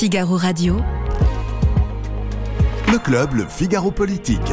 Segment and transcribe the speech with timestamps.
[0.00, 0.78] Figaro Radio.
[2.90, 4.50] Le club, le Figaro Politique.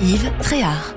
[0.00, 0.94] Yves Tréhard.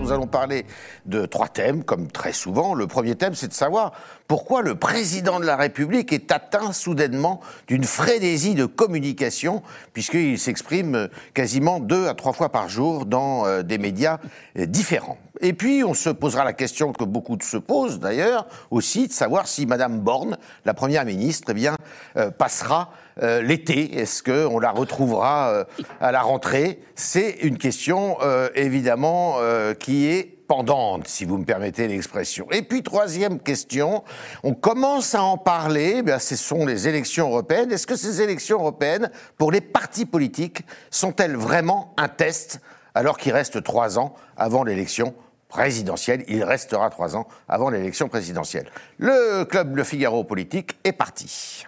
[0.00, 0.64] Nous allons parler
[1.04, 2.72] de trois thèmes, comme très souvent.
[2.72, 3.92] Le premier thème, c'est de savoir
[4.28, 11.08] pourquoi le président de la République est atteint soudainement d'une frénésie de communication, puisqu'il s'exprime
[11.34, 14.18] quasiment deux à trois fois par jour dans euh, des médias
[14.58, 15.18] euh, différents.
[15.40, 19.46] Et puis, on se posera la question que beaucoup se posent d'ailleurs aussi, de savoir
[19.48, 21.76] si Madame Borne, la Première ministre, eh bien,
[22.16, 22.90] euh, passera
[23.22, 23.98] euh, l'été.
[23.98, 25.64] Est-ce qu'on la retrouvera euh,
[26.00, 26.80] à la rentrée?
[26.94, 28.16] C'est une question
[28.54, 29.36] évidemment
[29.78, 32.46] qui est pendante, si vous me permettez l'expression.
[32.50, 34.04] Et puis, troisième question,
[34.42, 37.72] on commence à en parler, eh ce sont les élections européennes.
[37.72, 42.60] Est-ce que ces élections européennes, pour les partis politiques, sont-elles vraiment un test
[42.94, 45.14] alors qu'il reste trois ans avant l'élection
[45.48, 46.24] présidentielle?
[46.28, 48.70] Il restera trois ans avant l'élection présidentielle.
[48.98, 51.64] Le club Le Figaro politique est parti.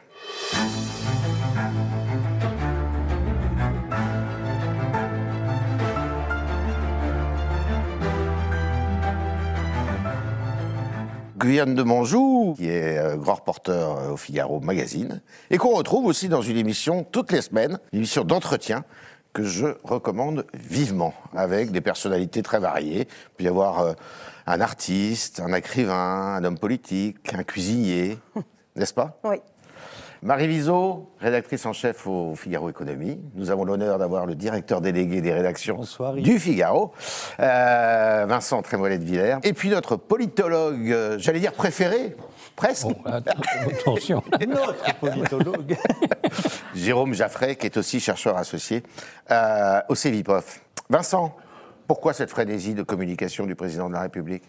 [11.38, 16.06] Guyane de Monjou, qui est euh, grand reporter euh, au Figaro Magazine, et qu'on retrouve
[16.06, 18.84] aussi dans une émission toutes les semaines, une émission d'entretien
[19.32, 23.06] que je recommande vivement, avec des personnalités très variées.
[23.06, 23.92] Il peut y avoir euh,
[24.46, 28.18] un artiste, un écrivain, un homme politique, un cuisinier,
[28.76, 29.20] n'est-ce pas?
[29.22, 29.36] Oui.
[30.22, 33.20] Marie Viseau, rédactrice en chef au Figaro Économie.
[33.34, 35.80] Nous avons l'honneur d'avoir le directeur délégué des rédactions
[36.16, 36.92] du Figaro,
[37.38, 39.36] euh, Vincent Trémolet de Villers.
[39.44, 42.16] Et puis notre politologue, euh, j'allais dire préféré,
[42.56, 42.88] presque.
[43.04, 44.24] attention.
[44.48, 45.76] notre politologue.
[46.74, 48.82] Jérôme Jaffray, qui est aussi chercheur associé
[49.30, 50.62] euh, au CEVIPOF.
[50.90, 51.36] Vincent,
[51.86, 54.42] pourquoi cette frénésie de communication du président de la République?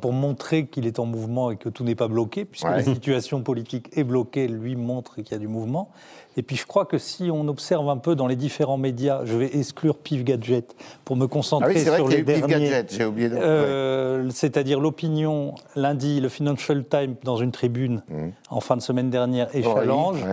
[0.00, 3.42] Pour montrer qu'il est en mouvement et que tout n'est pas bloqué, puisque la situation
[3.42, 5.90] politique est bloquée, lui montre qu'il y a du mouvement.
[6.36, 9.36] Et puis je crois que si on observe un peu dans les différents médias, je
[9.36, 10.74] vais exclure Pif Gadget
[11.04, 12.70] pour me concentrer ah sur les derniers.
[12.70, 13.28] Gadget, j'ai oublié.
[13.32, 18.28] Euh, C'est-à-dire l'opinion lundi, le Financial Times dans une tribune mmh.
[18.50, 20.24] en fin de semaine dernière et Challenge,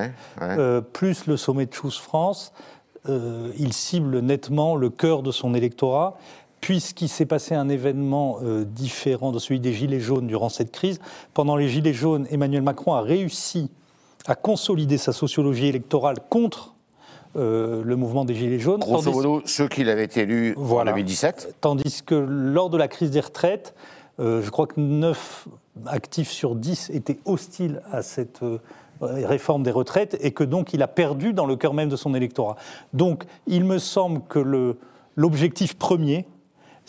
[0.42, 2.54] euh, plus le sommet de Choose France.
[3.10, 6.18] Euh, il cible nettement le cœur de son électorat
[6.62, 11.00] puisqu'il s'est passé un événement euh, différent de celui des Gilets jaunes durant cette crise.
[11.34, 13.70] Pendant les Gilets jaunes, Emmanuel Macron a réussi
[14.28, 16.76] à consolider sa sociologie électorale contre
[17.36, 18.82] euh, le mouvement des Gilets jaunes.
[18.82, 21.56] Grosso modo, ceux qui l'avaient élu en 2017.
[21.60, 23.74] Tandis que lors de la crise des retraites,
[24.20, 25.48] euh, je crois que 9
[25.88, 28.42] actifs sur 10 étaient hostiles à cette
[29.02, 32.14] réforme des retraites et que donc il a perdu dans le cœur même de son
[32.14, 32.56] électorat.
[32.94, 34.76] Donc il me semble que
[35.16, 36.28] l'objectif premier,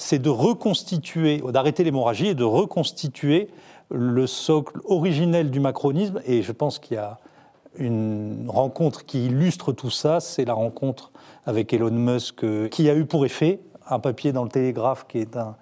[0.02, 3.48] c'est de reconstituer, d'arrêter l'hémorragie et de reconstituer
[3.90, 6.20] le socle originel du macronisme.
[6.26, 7.18] Et je pense qu'il y a
[7.76, 11.12] une rencontre qui illustre tout ça, c'est la rencontre
[11.46, 15.18] avec Elon Musk, euh, qui a eu pour effet un papier dans le Télégraphe, qui
[15.18, 15.56] est un,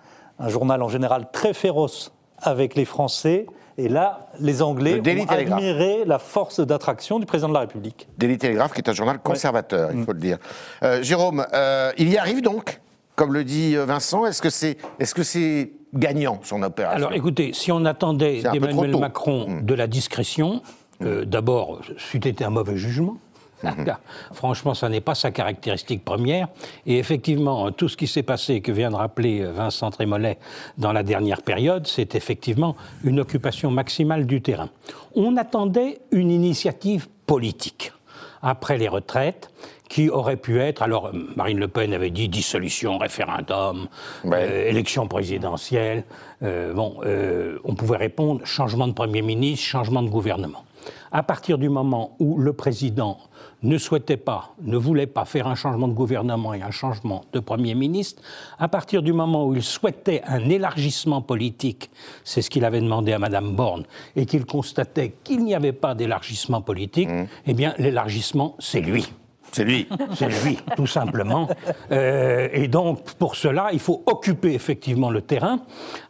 [0.49, 3.47] journal en général très féroce avec les Français.
[3.77, 8.09] Et là, les Anglais ont admiré la force d'attraction du président de la République.
[8.17, 10.39] Daily Telegraph, qui est un journal conservateur, il faut le dire.
[10.83, 12.81] Euh, Jérôme, euh, il y arrive donc
[13.21, 16.97] comme le dit euh, Vincent, est-ce que c'est est -ce c'est gagnant son opération?
[16.97, 19.67] Alors écoutez, si on attendait d'Emmanuel Macron hmm.
[19.67, 20.63] de la discrétion,
[21.03, 23.19] euh, d'abord, c'eût été un mauvais jugement.
[23.63, 23.85] Hmm.
[24.33, 26.49] Franchement, ça n'est pas sa caractéristique première.
[26.87, 30.39] Et effectivement, tout ce qui s'est passé, que vient de rappeler euh, Vincent Trémollet
[30.79, 34.71] dans la dernière période, c'est effectivement une occupation maximale du terrain.
[35.15, 37.93] On attendait une initiative politique
[38.41, 39.51] après les retraites
[39.91, 40.83] qui aurait pu être.
[40.83, 43.89] Alors, Marine Le Pen avait dit dissolution, référendum,
[44.25, 46.05] euh, élection présidentielle.
[46.43, 50.65] Euh, bon, euh, on pouvait répondre changement de Premier ministre, changement de gouvernement.
[51.11, 53.19] À partir du moment où le président
[53.65, 57.41] ne souhaitait pas, ne voulait pas faire un changement de gouvernement et un changement de
[57.41, 58.23] Premier ministre,
[58.61, 61.91] à partir du moment où il souhaitait un élargissement politique,
[62.23, 63.83] c'est ce qu'il avait demandé à Madame Borne,
[64.15, 67.27] et qu'il constatait qu'il n'y avait pas d'élargissement politique, mmh.
[67.49, 69.13] eh bien l'élargissement, c'est lui.
[69.53, 69.89] C'est lui.
[70.15, 71.49] C'est lui, tout simplement.
[71.91, 75.61] Euh, et donc, pour cela, il faut occuper effectivement le terrain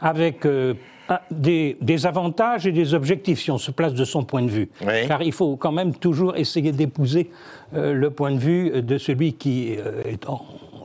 [0.00, 0.74] avec euh,
[1.30, 4.70] des, avantages et des objectifs, si on se place de son point de vue.
[5.08, 7.30] Car il faut quand même toujours essayer d'épouser
[7.74, 10.26] euh, le point de vue de celui qui est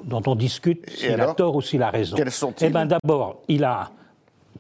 [0.06, 2.16] dont on discute s'il a tort ou s'il a raison.
[2.16, 3.90] Quels sont-ils Eh bien, d'abord, il a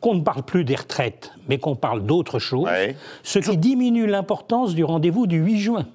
[0.01, 2.67] qu'on ne parle plus des retraites, mais qu'on parle d'autre chose,
[3.23, 5.85] ce qui diminue l'importance du rendez-vous du 8 juin.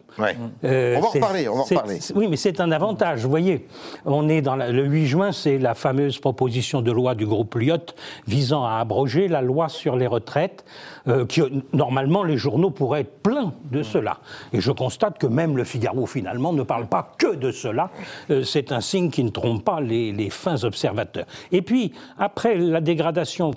[0.64, 1.98] Euh, on va en reparler, on va en reparler.
[2.14, 3.22] Oui, mais c'est un avantage.
[3.22, 3.66] Vous voyez,
[4.04, 7.94] on est dans le 8 juin, c'est la fameuse proposition de loi du groupe Lyotte
[8.26, 10.64] visant à abroger la loi sur les retraites,
[11.08, 11.42] euh, qui
[11.72, 14.18] normalement les journaux pourraient être pleins de cela.
[14.52, 17.90] Et je constate que même le Figaro finalement ne parle pas que de cela.
[18.30, 21.26] Euh, c'est un signe qui ne trompe pas les, les fins observateurs.
[21.52, 23.52] Et puis après la dégradation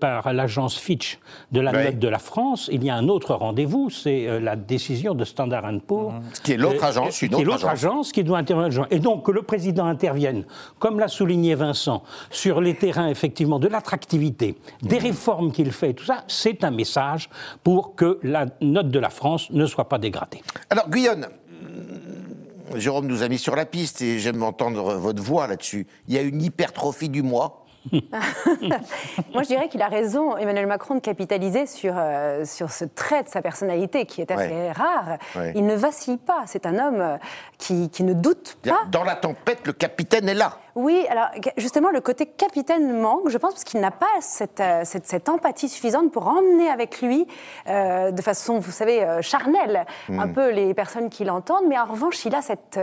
[0.00, 1.18] par l'agence Fitch
[1.52, 5.14] de la note de la France, il y a un autre rendez-vous, c'est la décision
[5.14, 5.97] de Standard Poor's.
[6.32, 8.12] Ce qui est l'autre agence, une qui est l'autre agence.
[8.12, 8.86] qui doit intervenir.
[8.90, 10.44] Et donc que le président intervienne,
[10.78, 16.04] comme l'a souligné Vincent, sur les terrains effectivement de l'attractivité, des réformes qu'il fait, tout
[16.04, 17.28] ça, c'est un message
[17.62, 20.42] pour que la note de la France ne soit pas dégradée.
[20.70, 21.26] Alors Guyonne,
[22.76, 25.86] Jérôme nous a mis sur la piste et j'aime entendre votre voix là-dessus.
[26.06, 27.64] Il y a une hypertrophie du moi
[29.32, 33.22] Moi, je dirais qu'il a raison, Emmanuel Macron, de capitaliser sur, euh, sur ce trait
[33.22, 35.18] de sa personnalité qui est assez rare.
[35.54, 36.42] Il ne vacille pas.
[36.46, 37.16] C'est un homme euh,
[37.58, 38.82] qui, qui, ne doute pas.
[38.90, 40.58] Dans la tempête, le capitaine est là.
[40.74, 44.82] Oui, alors justement, le côté capitaine manque, je pense, parce qu'il n'a pas cette, euh,
[44.84, 47.26] cette, cette, empathie suffisante pour emmener avec lui
[47.66, 50.32] de façon, vous savez, charnelle, un hmm.
[50.32, 51.66] peu les personnes qui l'entendent.
[51.68, 52.78] Mais en revanche, il a cette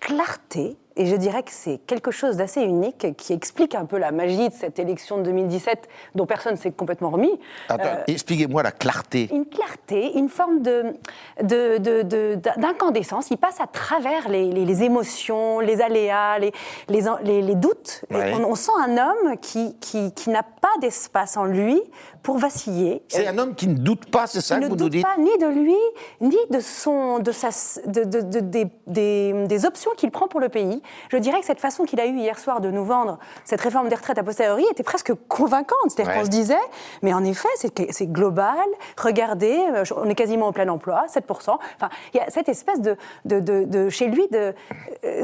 [0.00, 4.12] clarté et je dirais que c'est quelque chose d'assez unique qui explique un peu la
[4.12, 7.38] magie de cette élection de 2017 dont personne s'est complètement remis.
[7.70, 7.76] Euh,
[8.06, 9.28] expliquez-moi la clarté.
[9.32, 10.94] Une clarté, une forme de,
[11.40, 13.30] d'incandescence.
[13.30, 16.52] Il passe à travers les, émotions, les aléas, les,
[16.88, 18.04] les, doutes.
[18.10, 21.80] On, sent un homme qui, qui, qui n'a pas d'espace en lui
[22.24, 23.02] pour vaciller.
[23.08, 25.02] C'est un homme qui ne doute pas, c'est ça que vous nous dites Il ne
[25.02, 25.76] doute pas ni de lui,
[26.22, 27.50] ni de, son, de, sa,
[27.86, 28.40] de, de,
[28.86, 30.82] des, des options qu'il prend pour le pays.
[31.10, 33.90] Je dirais que cette façon qu'il a eue hier soir de nous vendre cette réforme
[33.90, 35.76] des retraites a posteriori était presque convaincante.
[35.88, 36.56] C'est-à-dire qu'on se disait,
[37.02, 37.48] mais en effet,
[37.90, 38.56] c'est global,
[38.96, 41.58] regardez, euh, on est quasiment au plein emploi, 7%.
[41.76, 44.54] Enfin, il y a cette espèce de, de, de, chez lui de,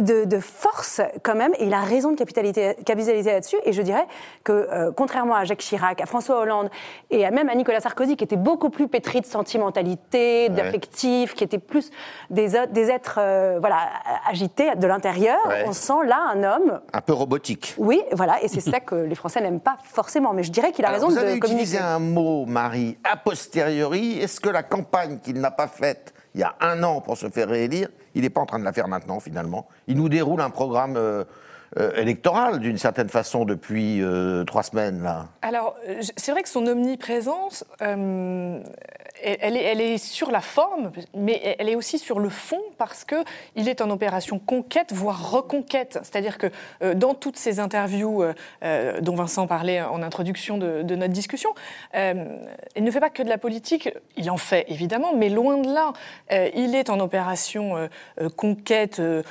[0.01, 3.57] de, force quand même, et il a raison de capitaliser, capitaliser là-dessus.
[3.65, 4.07] Et je dirais
[4.45, 6.69] que, euh, contrairement à Jacques Chirac, à François Hollande
[7.11, 11.59] et même à Nicolas Sarkozy, qui était beaucoup plus pétri de sentimentalité, d'affectif, qui était
[11.59, 11.91] plus
[12.31, 13.79] des, des êtres euh, voilà,
[14.29, 16.81] agités de l'intérieur, on sent là un homme.
[16.93, 17.75] Un peu robotique.
[17.79, 20.33] Oui, voilà, et c'est ça que les Français n'aiment pas forcément.
[20.33, 24.19] Mais je dirais qu'il a raison vous de avez utilisé un mot, Marie, a posteriori.
[24.19, 27.29] Est-ce que la campagne qu'il n'a pas faite il y a un an pour se
[27.29, 29.67] faire réélire, il n'est pas en train de la faire maintenant finalement?
[29.89, 30.97] Il nous déroule un programme.
[30.97, 31.25] Euh,
[31.79, 35.03] euh, électorale, d'une certaine façon, depuis euh, trois semaines.
[35.03, 35.29] Là.
[35.43, 35.77] Alors,
[36.17, 38.59] c'est vrai que son omniprésence, euh,
[39.23, 43.81] elle, est, sur la forme, mais elle est aussi sur le fond, parce qu'il est
[43.83, 45.99] en opération conquête, voire reconquête.
[46.03, 46.49] C'est-à-dire que
[46.95, 48.25] dans toutes ces interviews
[48.63, 51.51] dont Vincent parlait en introduction de, notre discussion,
[51.95, 55.69] il ne fait pas que de la politique, il en fait évidemment, mais loin de
[55.69, 55.93] là.
[56.55, 57.89] il est en opération
[58.37, 59.23] conquête euh,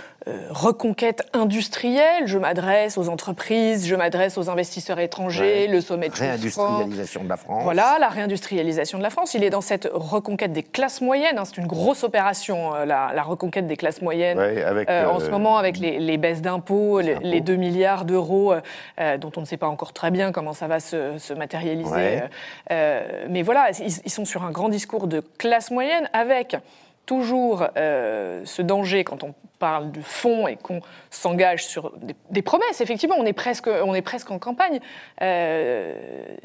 [0.49, 2.27] reconquête industrielle.
[2.27, 7.37] Je m'adresse aux entreprises, je m'adresse aux investisseurs étrangers, le sommet de Réindustrialisation de la
[7.37, 7.63] France.
[7.63, 9.33] Voilà, la réindustrialisation de la France.
[9.33, 11.37] Il est dans cette reconquête des classes moyennes.
[11.37, 11.45] Hein.
[11.45, 14.39] C'est une grosse opération, euh, la, reconquête des classes moyennes.
[14.39, 18.53] avec, euh, en ce moment, avec les, baisses d'impôts, les, 2 milliards d'euros,
[18.97, 22.21] dont on ne sait pas encore très bien comment ça va se, matérialiser.
[22.69, 26.57] mais voilà, ils, sont sur un grand discours de classe moyenne avec
[27.05, 31.91] toujours ce danger quand on parle du fond et qu'on s'engage sur
[32.29, 34.79] des, promesses, effectivement, on est presque, on est presque en campagne,
[35.21, 35.93] euh,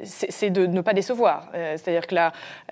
[0.02, 1.48] c'est de ne pas décevoir.
[1.54, 2.14] Euh, c'est-à-dire que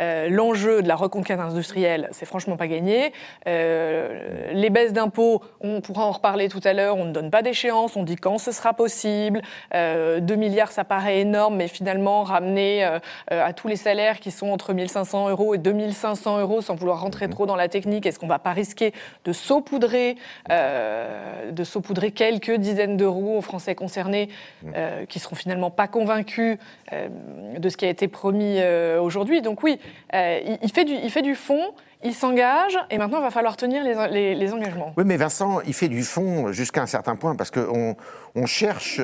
[0.00, 3.12] euh, l'enjeu de la reconquête industrielle, c'est franchement pas gagné.
[3.46, 7.96] les baisses d'impôts, on pourra en reparler tout à l'heure, on ne donne pas d'échéance,
[7.96, 9.40] on dit quand ce sera possible.
[9.72, 12.84] 2 milliards, ça paraît énorme, mais finalement, ramener
[13.28, 17.28] à tous les salaires qui sont entre 1500 euros et 2500 euros, sans vouloir rentrer
[17.28, 18.92] trop dans la technique, est-ce qu'on va pas risquer
[19.24, 20.16] de saupoudrer
[20.48, 24.28] de saupoudrer quelques dizaines d'euros aux Français concernés
[24.76, 26.58] euh, qui seront finalement pas convaincus
[26.92, 27.08] euh,
[27.58, 28.60] de ce qui a été promis
[29.00, 29.42] aujourd'hui.
[29.42, 29.78] Donc oui,
[30.12, 31.72] il, fait du, il fait du fond
[32.04, 34.92] il s'engage et maintenant il va falloir tenir les, engagements.
[34.96, 37.94] Oui, mais Vincent, il fait du fond jusqu'à un certain point parce qu'on
[38.34, 39.00] on cherche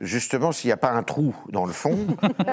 [0.00, 1.96] justement s'il n'y a pas un trou dans le fond,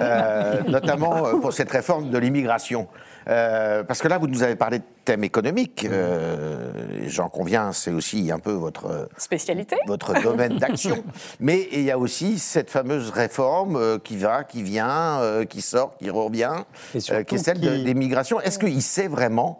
[0.67, 2.87] notamment pour cette réforme de l'immigration.
[3.27, 5.85] Euh, parce que là, vous nous avez parlé de thèmes économiques.
[5.89, 6.71] Euh,
[7.07, 11.03] J'en conviens, c'est aussi un peu votre spécialité, votre domaine d'action.
[11.39, 15.61] Mais il y a aussi cette fameuse réforme euh, qui va, qui vient, euh, qui
[15.61, 18.39] sort, qui revient, qui est celle des migrations.
[18.39, 19.59] Est-ce qu'il sait vraiment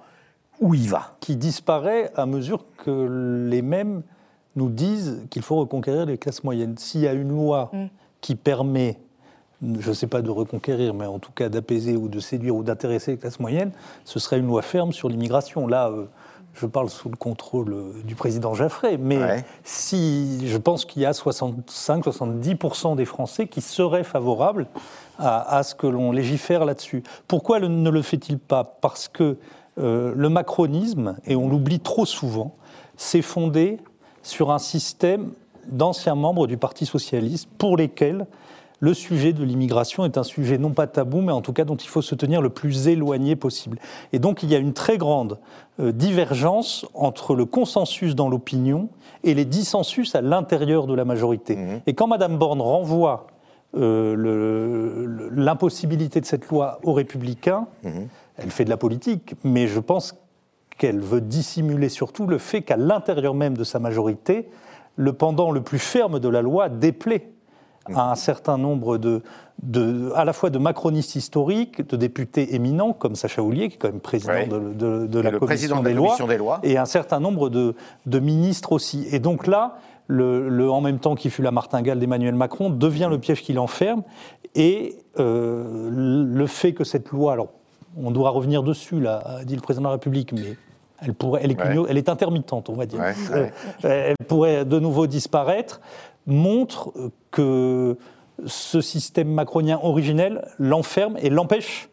[0.60, 1.16] où il va?
[1.20, 4.04] Qui disparaît à mesure que les mêmes
[4.56, 6.78] nous disent qu'il faut reconquérir les classes moyennes.
[6.78, 7.86] S'il y a une loi mm.
[8.20, 9.00] qui permet
[9.62, 12.64] je ne sais pas de reconquérir, mais en tout cas d'apaiser ou de séduire ou
[12.64, 13.72] d'intéresser les classes moyennes,
[14.06, 15.68] ce serait une loi ferme sur l'immigration.
[15.68, 16.06] Là, euh,
[16.54, 21.12] je parle sous le contrôle du président Jaffray, mais si je pense qu'il y a
[21.12, 24.68] 65-70% des Français qui seraient favorables
[25.18, 27.04] à, ce que l'on légifère là-dessus.
[27.28, 28.64] Pourquoi ne le fait-il pas?
[28.64, 29.38] Parce que
[29.80, 32.56] euh, le macronisme, et on l'oublie trop souvent,
[32.98, 33.78] s'est fondé
[34.24, 35.32] sur un système
[35.68, 38.26] d'anciens membres du Parti socialiste pour lesquels
[38.82, 41.76] le sujet de l'immigration est un sujet non pas tabou, mais en tout cas dont
[41.76, 43.78] il faut se tenir le plus éloigné possible.
[44.12, 45.38] Et donc il y a une très grande
[45.80, 48.90] euh, divergence entre le consensus dans l'opinion
[49.24, 51.56] et les dissensus à l'intérieur de la majorité.
[51.56, 51.82] Mmh.
[51.86, 53.28] Et quand Mme Borne renvoie
[53.78, 57.90] euh, l'impossibilité de cette loi aux républicains, mmh.
[58.38, 60.16] elle fait de la politique, mais je pense
[60.80, 64.50] qu'elle veut dissimuler surtout le fait qu'à l'intérieur même de sa majorité,
[64.96, 67.31] le pendant le plus ferme de la loi déplaît
[67.94, 69.22] à un certain nombre de,
[70.16, 73.90] à la fois de macronistes historiques, de députés éminents comme Sacha Houlier, qui est quand
[73.90, 77.76] même président de, la, commission, des, lois, et un certain nombre de,
[78.20, 79.08] ministres aussi.
[79.12, 83.18] Et donc là, le, en même temps qui fut la martingale d'Emmanuel Macron, devient le
[83.18, 84.04] piège qui l'enferme.
[84.56, 87.50] Et euh, le fait que cette loi, alors
[87.98, 90.58] on doit revenir dessus, là, a dit le président de la République, mais
[91.02, 91.58] elle, pourrait, elle, est,
[91.90, 93.02] elle est intermittente, on va dire.
[93.32, 93.48] Euh,
[93.84, 95.82] elle pourrait de nouveau disparaître
[96.28, 96.94] montre
[97.32, 97.98] que
[98.46, 101.90] ce système macronien originel l'enferme et l'empêche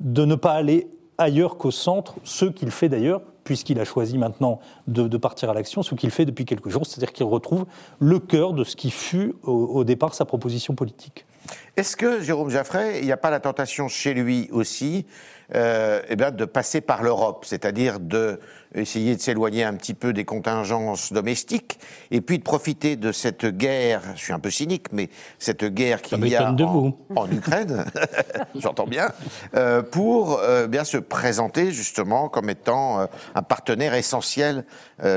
[0.00, 4.60] de ne pas aller ailleurs qu'au centre, ce qu'il fait d'ailleurs, puisqu'il a choisi maintenant
[4.86, 7.66] de, partir à l'action, ce qu'il fait depuis quelques jours, c'est-à-dire qu'il retrouve
[7.98, 11.26] le cœur de ce qui fut au, départ sa proposition politique.
[11.76, 15.06] Est-ce que, Jérôme Jaffray, il n'y a pas la tentation chez lui aussi
[15.54, 18.38] euh, eh bien, de passer par l'Europe, c'est-à-dire de
[18.72, 21.80] essayer de s'éloigner un petit peu des contingences domestiques,
[22.12, 26.02] et puis de profiter de cette guerre, je suis un peu cynique, mais cette guerre
[26.02, 26.52] qu'il y a
[27.16, 27.84] en, Ukraine,
[28.54, 29.10] j'entends bien,
[29.56, 34.64] euh, pour euh, bien se présenter justement comme étant un partenaire essentiel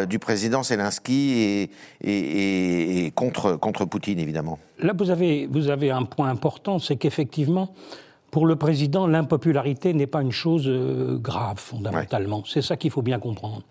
[0.08, 1.70] du président Zelensky
[2.02, 4.58] et, et, contre, contre Poutine, évidemment.
[4.84, 7.74] Là, vous avez, vous avez un point important, c'est qu'effectivement,
[8.32, 12.44] pour le président, l'impopularité n'est pas une chose euh, grave, fondamentalement.
[12.46, 13.62] C'est ça qu'il faut bien comprendre.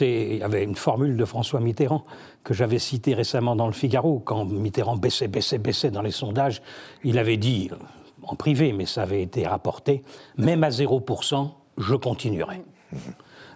[0.00, 2.04] Il y avait une formule de François Mitterrand
[2.44, 6.62] que j'avais citée récemment dans le Figaro, quand Mitterrand baissait, baissait, baissait dans les sondages.
[7.02, 7.76] Il avait dit, euh,
[8.22, 10.04] en privé, mais ça avait été rapporté,
[10.36, 12.62] même à 0%, je continuerai.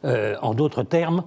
[0.05, 1.23] Euh, en d'autres termes,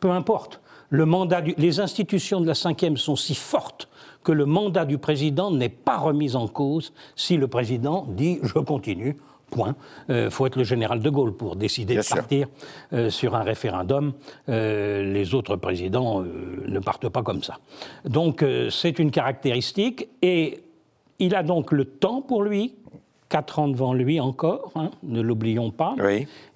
[0.00, 0.60] peu importe.
[0.90, 3.88] Le mandat les institutions de la cinquième sont si fortes
[4.24, 8.58] que le mandat du président n'est pas remis en cause si le président dit je
[8.58, 9.16] continue.
[9.50, 9.76] Point.
[10.08, 12.48] Il euh, faut être le général de Gaulle pour décider de partir
[12.92, 14.14] euh, sur un référendum.
[14.48, 17.58] Euh, les autres présidents ne partent pas comme ça.
[18.04, 20.64] Donc c'est une caractéristique et
[21.18, 22.74] il a donc le temps pour lui,
[23.28, 25.94] quatre ans devant lui encore, hein, ne l'oublions pas.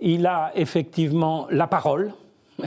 [0.01, 2.15] Il a effectivement la parole.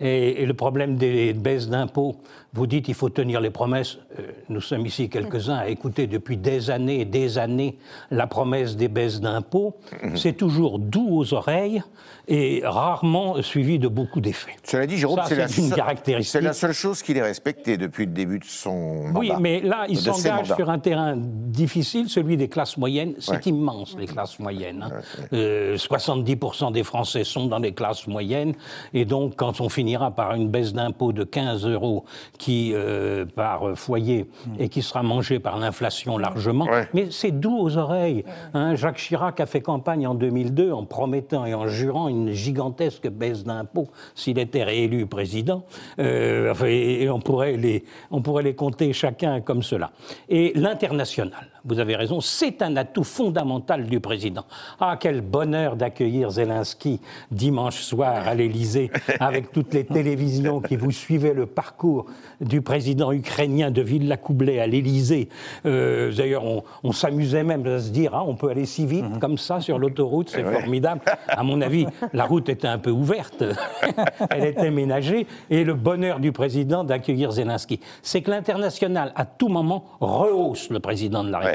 [0.00, 2.16] Et, le problème des baisses d'impôts,
[2.52, 3.98] vous dites il faut tenir les promesses.
[4.18, 7.78] Euh, nous sommes ici quelques-uns à écouter depuis des années et des années
[8.10, 9.76] la promesse des baisses d'impôts.
[10.02, 10.16] Mhm.
[10.16, 11.82] C'est toujours doux aux oreilles
[12.26, 14.56] et rarement suivi de beaucoup d'effets.
[14.64, 18.44] Cela dit, Jérôme, c'est la, la seule chose qu'il ait respectée depuis le début de
[18.44, 19.18] son mandat.
[19.18, 23.14] Oui, mais là, il s'engage sur un terrain difficile, celui des classes moyennes.
[23.18, 24.88] C'est immense, les classes moyennes.
[25.32, 28.54] 70% euh, des Français sont dans les classes moyennes.
[28.94, 32.04] Et donc, quand on finira par une baisse d'impôt de 15 euros
[32.40, 34.26] qui, euh, par foyer
[34.58, 38.24] et qui sera mangée par l'inflation largement, mais c'est doux aux oreilles.
[38.54, 38.76] Hein.
[38.76, 43.08] Jacques Chirac a fait campagne en 2002 en promettant et en jurant une une gigantesque
[43.08, 45.64] baisse d'impôts s'il était réélu président.
[45.98, 49.90] Euh, et, on, pourrait les, on pourrait les compter chacun comme cela.
[50.28, 54.44] Et l'international, vous avez raison, c'est un atout fondamental du président.
[54.80, 57.00] Ah, quel bonheur d'accueillir Zelensky
[57.30, 58.90] dimanche soir à l'Élysée,
[59.20, 62.06] avec toutes les télévisions qui vous suivaient le parcours
[62.40, 65.28] du président ukrainien de Villa-Coublay à l'Élysée.
[65.66, 66.44] Euh, d'ailleurs,
[66.82, 69.18] on, s'amusait même à se dire, ah, on peut aller si vite mhm.
[69.18, 71.02] comme ça sur l'autoroute, c'est formidable.
[71.28, 73.44] À mon avis, la route était un peu ouverte,
[74.30, 79.48] elle était ménagée, et le bonheur du président d'accueillir Zelensky, c'est que l'international, à tout
[79.48, 81.49] moment, rehausse le président de la République,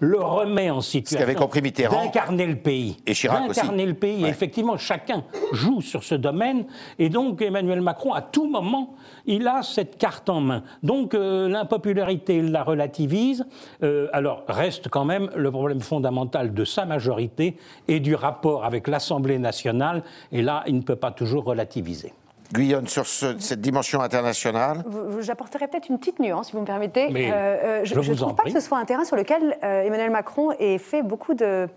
[0.00, 2.96] le remet en situation d'incarner le pays.
[3.06, 6.66] Et Chirac D'incarner le pays, et effectivement, chacun joue sur ce domaine,
[6.98, 8.94] et donc Emmanuel Macron, à tout moment,
[9.26, 10.62] il a cette carte en main.
[10.82, 13.44] Donc euh, l'impopularité, il la relativise.
[13.82, 17.56] Euh, alors reste quand même le problème fondamental de sa majorité
[17.88, 22.12] et du rapport avec l'Assemblée nationale, et là, il ne peut pas toujours relativiser.
[22.52, 24.84] Guyonne, sur cette dimension internationale
[25.20, 27.08] J'apporterai peut-être une petite nuance, si vous me permettez.
[27.10, 30.52] Mais euh, je ne trouve pas que ce soit un terrain sur lequel Emmanuel Macron
[30.58, 31.68] ait fait beaucoup de,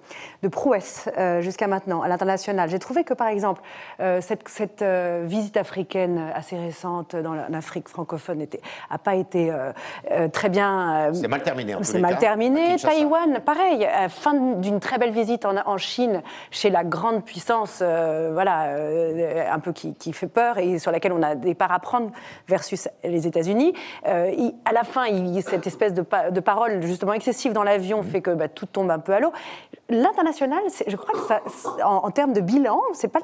[0.44, 1.10] de prouesses
[1.42, 2.70] jusqu'à maintenant, à l'international.
[2.70, 3.62] J'ai trouvé que, par exemple,
[4.00, 4.84] cette, cette
[5.24, 9.52] visite africaine assez récente dans l'Afrique francophone n'a pas été
[10.34, 11.12] très bien...
[11.14, 12.76] C'est mal terminé, en C'est mal terminé.
[12.78, 16.22] Taïwan, pareil, fin d'une très belle visite en, en, Chine,
[16.52, 18.76] chez la grande puissance, voilà,
[19.52, 22.12] un peu qui, qui fait peur et sur laquelle on a des parts à prendre
[22.48, 23.74] versus les États-Unis.
[24.08, 28.22] Euh, à la fin, il, cette espèce de, de, parole justement excessive dans l'avion fait
[28.22, 29.32] que bah, tout tombe un peu à l'eau.
[29.90, 31.42] L'international, je crois que ça,
[31.84, 33.22] en, en, termes de bilan, c'est pas,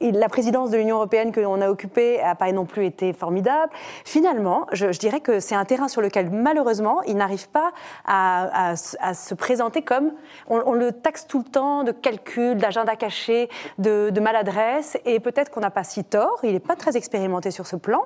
[0.00, 3.72] la présidence de l'Union européenne que l'on a occupée n'a pas non plus été formidable.
[4.04, 7.72] Finalement, je, dirais que c'est un terrain sur lequel, malheureusement, il n'arrive pas
[8.06, 10.12] à, se présenter comme.
[10.48, 15.60] On, le taxe tout le temps de calcul, d'agenda caché, de, maladresse, et peut-être qu'on
[15.60, 16.38] n'a pas si tort.
[16.42, 18.04] Il n'est pas très expérimenté sur ce plan.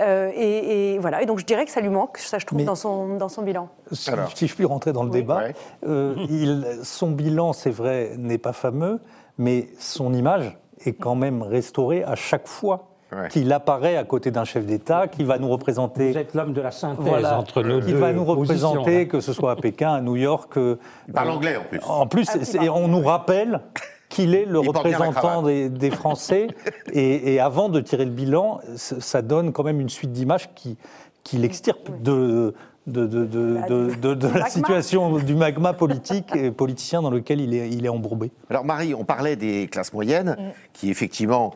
[0.00, 1.22] Euh, et, voilà.
[1.22, 3.42] Et donc, je dirais que ça lui manque, ça, je trouve, dans, son, dans son
[3.42, 3.68] bilan.
[3.92, 5.44] Si, je puis rentrer dans le débat,
[5.86, 9.00] euh, il, son bilan, c'est vrai, n'est pas fameux,
[9.38, 12.86] mais son image est quand même restauré à chaque fois
[13.30, 16.12] qu'il apparaît à côté d'un chef d'État qui va nous représenter.
[16.12, 19.52] Vous êtes l'homme de la synthèse entre nos Qui va nous représenter, que ce soit
[19.52, 20.56] à Pékin, à New York.
[20.56, 20.76] Euh,
[21.08, 21.80] Il parle anglais en plus.
[21.88, 23.62] En plus, ah, on nous rappelle
[24.08, 26.48] qu'il est le représentant des, Français.
[26.92, 30.76] et, avant de tirer le bilan, ça donne quand même une suite d'images qui,
[31.24, 32.54] qui l'extirpe de,
[32.90, 37.70] de, de, de, de la situation du magma politique et politicien dans lequel il est,
[37.70, 38.30] il est embourbé.
[38.48, 40.52] Alors Marie, on parlait des classes moyennes, mm.
[40.72, 41.54] qui effectivement,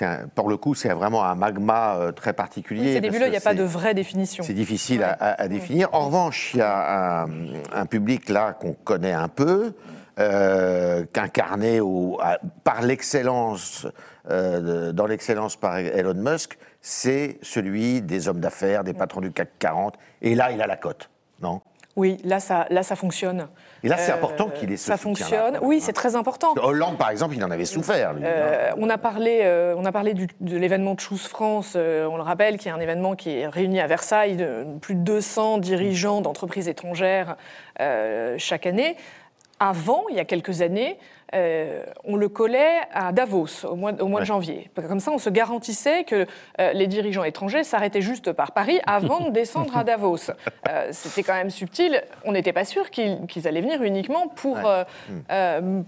[0.00, 2.94] un, pour le coup, c'est vraiment un magma euh, très particulier.
[2.94, 4.44] ces débuts-là, il n'y a pas de vraie définition.
[4.44, 5.88] C'est difficile à, définir.
[5.92, 7.26] En revanche, il y a
[7.72, 9.72] un, public là qu'on connaît un peu,
[10.18, 11.80] euh, qu'incarné
[12.64, 13.86] par l'excellence,
[14.30, 19.48] euh, dans l'excellence par Elon Musk, c'est celui des hommes d'affaires, des patrons du CAC
[19.58, 19.94] 40.
[20.22, 21.10] Et là, il a la cote,
[21.42, 21.60] non?
[21.96, 23.48] Oui, là ça, là, ça fonctionne.
[23.82, 26.54] Et là, c'est euh, important qu'il ait ce Ça fonctionne, oui, c'est très important.
[26.62, 28.14] Hollande, par exemple, il en avait souffert.
[28.22, 32.22] Euh, on a parlé, euh, on a parlé de l'événement de Choose France, on le
[32.22, 36.20] rappelle, qui est un événement qui est réuni à Versailles de plus de 200 dirigeants
[36.20, 37.36] d'entreprises étrangères
[38.38, 38.96] chaque année.
[39.58, 40.98] Avant, il y a quelques années,
[41.34, 44.70] euh, on le collait à Davos au mois, de janvier.
[44.74, 46.26] Comme ça, on se garantissait que
[46.60, 50.30] euh, les dirigeants étrangers s'arrêtaient juste par Paris avant de descendre à Davos.
[50.68, 52.02] Euh, c'était quand même subtil.
[52.24, 54.58] On n'était pas sûr qu'ils allaient venir uniquement pour,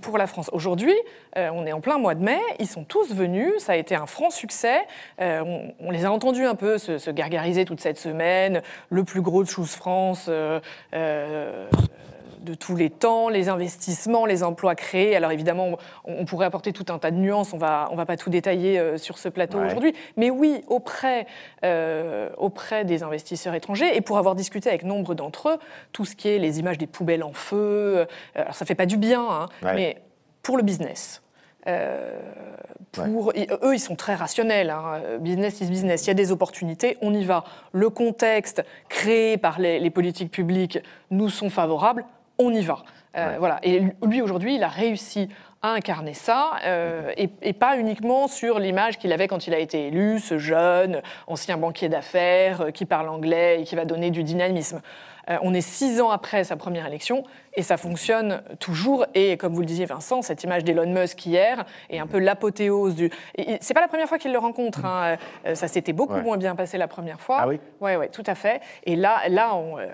[0.00, 0.50] pour la France.
[0.52, 0.94] Aujourd'hui,
[1.36, 2.40] on est en plein mois de mai.
[2.58, 3.52] Ils sont tous venus.
[3.58, 4.80] Ça a été un franc succès.
[5.18, 8.62] On, les a entendus un peu se, gargariser toute cette semaine.
[8.90, 10.30] Le plus gros de Choose France
[12.48, 15.14] de tous les temps, les investissements, les emplois créés.
[15.14, 18.16] Alors évidemment, on, pourrait apporter tout un tas de nuances, on va, on va pas
[18.16, 21.26] tout détailler euh, sur ce plateau aujourd'hui, mais oui, auprès,
[21.64, 25.58] euh, auprès des investisseurs étrangers, et pour avoir discuté avec nombre d'entre eux,
[25.92, 28.86] tout ce qui est les images des poubelles en feu, euh, alors ça fait pas
[28.86, 29.98] du bien, hein, mais
[30.42, 31.22] pour le business.
[32.92, 34.70] pour, eux, ils sont très rationnels.
[34.70, 35.18] Hein.
[35.20, 36.04] Business is business.
[36.04, 37.44] Il y a des opportunités, on y va.
[37.72, 40.78] Le contexte créé par les, les politiques publiques
[41.10, 42.04] nous sont favorables
[42.38, 42.82] on y va.
[43.16, 43.58] Euh, voilà.
[43.62, 45.28] Et lui, aujourd'hui, il a réussi
[45.60, 49.88] à incarner ça, euh, et, pas uniquement sur l'image qu'il avait quand il a été
[49.88, 54.22] élu, ce jeune ancien banquier d'affaires euh, qui parle anglais et qui va donner du
[54.22, 54.80] dynamisme.
[55.30, 59.06] Euh, on est six ans après sa première élection et ça fonctionne toujours.
[59.14, 62.94] Et comme vous le disiez, Vincent, cette image d'Elon Musk hier est un peu l'apothéose
[62.94, 63.10] du.
[63.60, 64.84] C'est pas la première fois qu'il le rencontre.
[64.84, 65.16] Hein.
[65.46, 67.38] Euh, ça s'était beaucoup moins bien passé la première fois.
[67.40, 67.60] Ah oui?
[67.80, 68.60] Oui, ouais, tout à fait.
[68.84, 69.86] Et là, là, on, euh,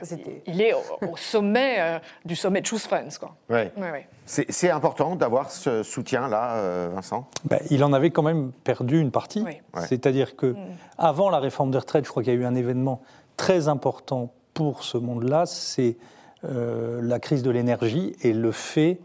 [0.46, 3.34] il est au, sommet du sommet de Choose Friends, quoi.
[3.48, 3.72] Ouais.
[4.26, 7.26] C'est important d'avoir ce soutien-là, Vincent?
[7.44, 9.44] Ben, Il en avait quand même perdu une partie.
[9.86, 10.56] C'est-à-dire que, mm.
[10.98, 13.02] avant la réforme des retraites, je crois qu'il y a eu un événement
[13.36, 15.96] très important pour ce monde-là, c'est
[16.44, 19.00] euh, la crise de l'énergie et le fait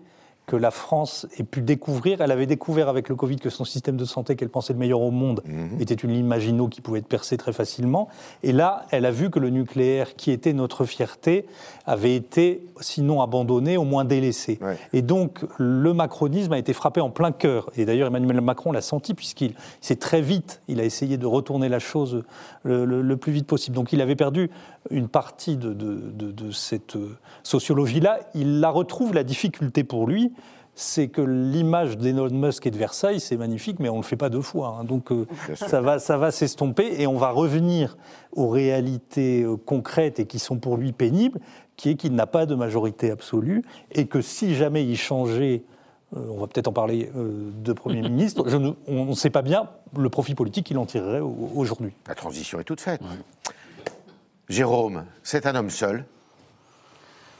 [0.49, 2.21] que la France ait pu découvrir.
[2.21, 4.99] Elle avait découvert avec le Covid que son système de santé, qu'elle pensait le meilleur
[4.99, 5.79] au monde, mhm.
[5.79, 8.09] était une ligne Maginot qui pouvait être percée très facilement.
[8.41, 11.45] Et là, elle a vu que le nucléaire, qui était notre fierté,
[11.85, 14.59] avait été, sinon abandonné, au moins délaissé.
[14.91, 17.69] Et donc, le macronisme a été frappé en plein cœur.
[17.77, 21.69] Et d'ailleurs, Emmanuel Macron l'a senti, puisqu'il s'est très vite, il a essayé de retourner
[21.69, 22.23] la chose
[22.63, 23.75] le, plus vite possible.
[23.75, 24.49] Donc, il avait perdu
[24.89, 26.97] une partie de, de cette
[27.43, 28.19] sociologie-là.
[28.33, 30.31] Il la retrouve, la difficulté pour lui,
[30.79, 34.15] c'est que l'image d'Elon Musk et de Versailles, c'est magnifique, mais on ne le fait
[34.15, 34.77] pas deux fois.
[34.79, 34.85] Hein.
[34.85, 37.97] Donc euh, ça va, ça va s'estomper et on va revenir
[38.31, 41.39] aux réalités euh, concrètes et qui sont pour lui pénibles,
[41.75, 45.63] qui est qu'il n'a pas de majorité absolue et que si jamais il changeait
[46.11, 48.43] on va peut-être en parler de Premier ministre.
[48.87, 51.93] on ne sait pas bien le profit politique qu'il en tirerait aujourd'hui.
[52.07, 52.99] La transition est toute faite.
[54.47, 56.05] Jérôme, c'est un homme seul.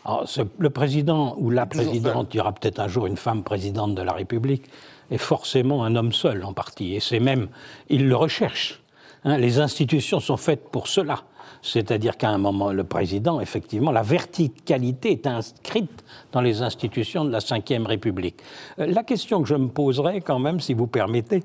[0.06, 4.02] Le président ou la présidente, il y aura peut-être un jour une femme présidente de
[4.02, 4.64] la République,
[5.12, 6.96] est forcément un homme seul en partie.
[6.96, 7.48] Et c'est même,
[7.90, 8.82] il le recherche.
[9.26, 9.38] Hein.
[9.38, 11.24] les institutions sont faites pour cela.
[11.62, 17.32] C'est-à-dire qu'à un moment, le président, effectivement, la verticalité est inscrite dans les institutions de
[17.32, 18.42] la Ve République.
[18.80, 21.44] Euh, la question que je me poserai quand même, si vous permettez,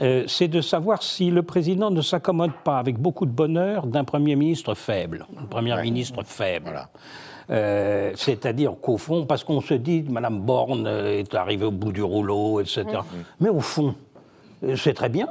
[0.00, 4.04] euh, c'est de savoir si le président ne s'accommode pas avec beaucoup de bonheur d'un
[4.04, 6.88] Premier ministre faible, un Premier ministre faible.
[7.50, 12.02] Euh, c'est-à-dire qu'au fond, parce qu'on se dit, Madame Borne est arrivée au bout du
[12.02, 12.84] rouleau, etc.
[13.40, 13.94] Mais au fond,
[14.76, 15.28] c'est très bien,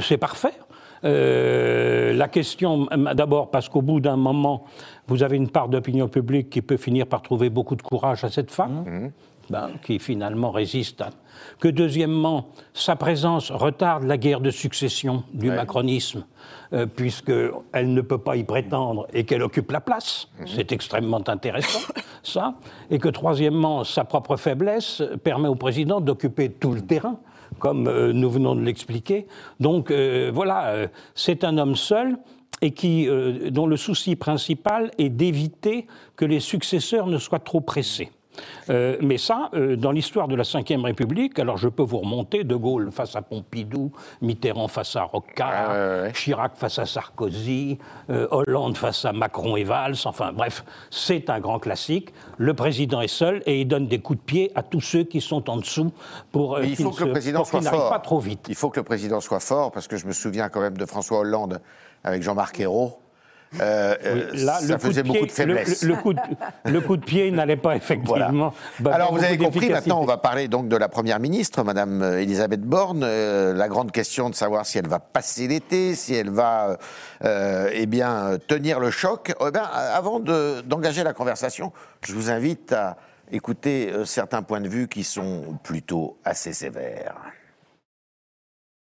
[0.00, 0.52] c'est parfait.
[1.04, 4.64] Euh, la question, d'abord parce qu'au bout d'un moment,
[5.06, 8.30] vous avez une part d'opinion publique qui peut finir par trouver beaucoup de courage à
[8.30, 9.10] cette femme, mmh.
[9.50, 11.10] Ben, qui finalement résiste à...
[11.60, 16.24] Que deuxièmement, sa présence retarde la guerre de succession du macronisme,
[16.72, 20.28] euh, puisqu'elle ne peut pas y prétendre et qu'elle occupe la place.
[20.38, 20.44] Mmh.
[20.46, 22.54] C'est extrêmement intéressant, ça.
[22.90, 27.18] Et que troisièmement, sa propre faiblesse permet au président d'occuper tout le terrain
[27.58, 29.26] comme euh, nous venons de l'expliquer.
[29.60, 32.18] Donc euh, voilà, euh, c'est un homme seul
[32.60, 33.06] et qui,
[33.52, 38.10] dont le souci principal est d'éviter que les successeurs ne soient trop pressés.
[38.70, 42.44] Euh, mais ça, euh, dans l'histoire de la Ve République, alors je peux vous remonter
[42.44, 47.78] De Gaulle face à Pompidou, Mitterrand face à Rocard, Chirac face à Sarkozy,
[48.10, 52.12] euh, Hollande face à Macron et Valls, enfin bref, c'est un grand classique.
[52.36, 55.20] Le président est seul et il donne des coups de pied à tous ceux qui
[55.20, 55.92] sont en dessous
[56.32, 57.90] pour qu'il faut que le président soit fort.
[57.90, 58.46] pas trop vite.
[58.48, 60.86] Il faut que le président soit fort parce que je me souviens quand même de
[60.86, 61.60] François Hollande
[62.04, 62.98] avec Jean-Marc Ayrault
[63.60, 65.82] euh, euh, là, ça faisait beaucoup de faiblesse.
[65.82, 68.52] Le, coup, de, pied n'allait pas effectivement.
[68.80, 72.02] Bah, Alors vous avez compris, maintenant on va parler donc de la Première ministre, Madame
[72.02, 73.00] euh, Elisabeth Borne.
[73.00, 76.78] la grande question de savoir si elle va passer l'été, si elle va
[77.22, 79.34] eh bien, tenir le choc.
[79.40, 81.72] Eh bien, avant d'engager la conversation,
[82.06, 82.96] je vous invite à
[83.30, 87.16] écouter certains points de vue qui sont plutôt assez sévères.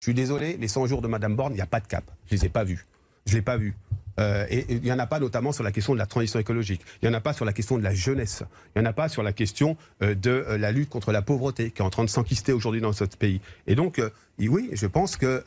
[0.01, 2.05] Je suis désolé, les 100 jours de Madame Borne, il n'y a pas de cap.
[2.27, 2.87] Je ne les ai pas vus.
[3.27, 3.75] Je ne l'ai pas vu.
[4.19, 6.83] Euh, et il n'y en a pas notamment sur la question de la transition écologique.
[7.03, 8.43] Il n'y en a pas sur la question de la jeunesse.
[8.75, 11.23] Il n'y en a pas sur la question euh, de euh, la lutte contre la
[11.23, 13.41] pauvreté qui est en train de s'enquister aujourd'hui dans notre pays.
[13.67, 14.01] Et donc,
[14.39, 15.43] oui, je pense que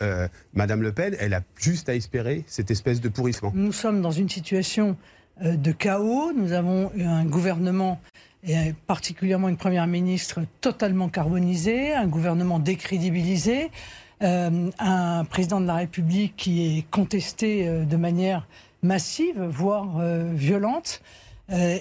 [0.54, 3.52] Madame Le Pen, elle a juste à espérer cette espèce de pourrissement.
[3.56, 4.98] Nous sommes dans une situation
[5.42, 6.34] de chaos.
[6.34, 8.02] Nous avons un gouvernement
[8.44, 13.72] et particulièrement une première ministre totalement carbonisée, un gouvernement décrédibilisé,
[14.22, 18.48] un président de la République qui est contesté euh, de manière
[18.84, 21.02] massive, voire euh, violente,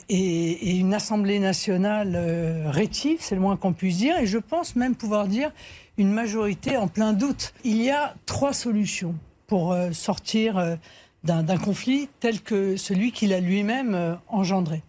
[0.09, 2.19] et, une Assemblée nationale
[2.67, 5.53] rétive, c'est le moins qu'on puisse dire, et je pense même pouvoir dire
[5.97, 7.55] une majorité en plein doute.
[7.63, 9.15] Il y a trois solutions
[9.47, 10.77] pour sortir
[11.23, 14.83] d'un conflit tel que celui qu'il a lui-même engendré.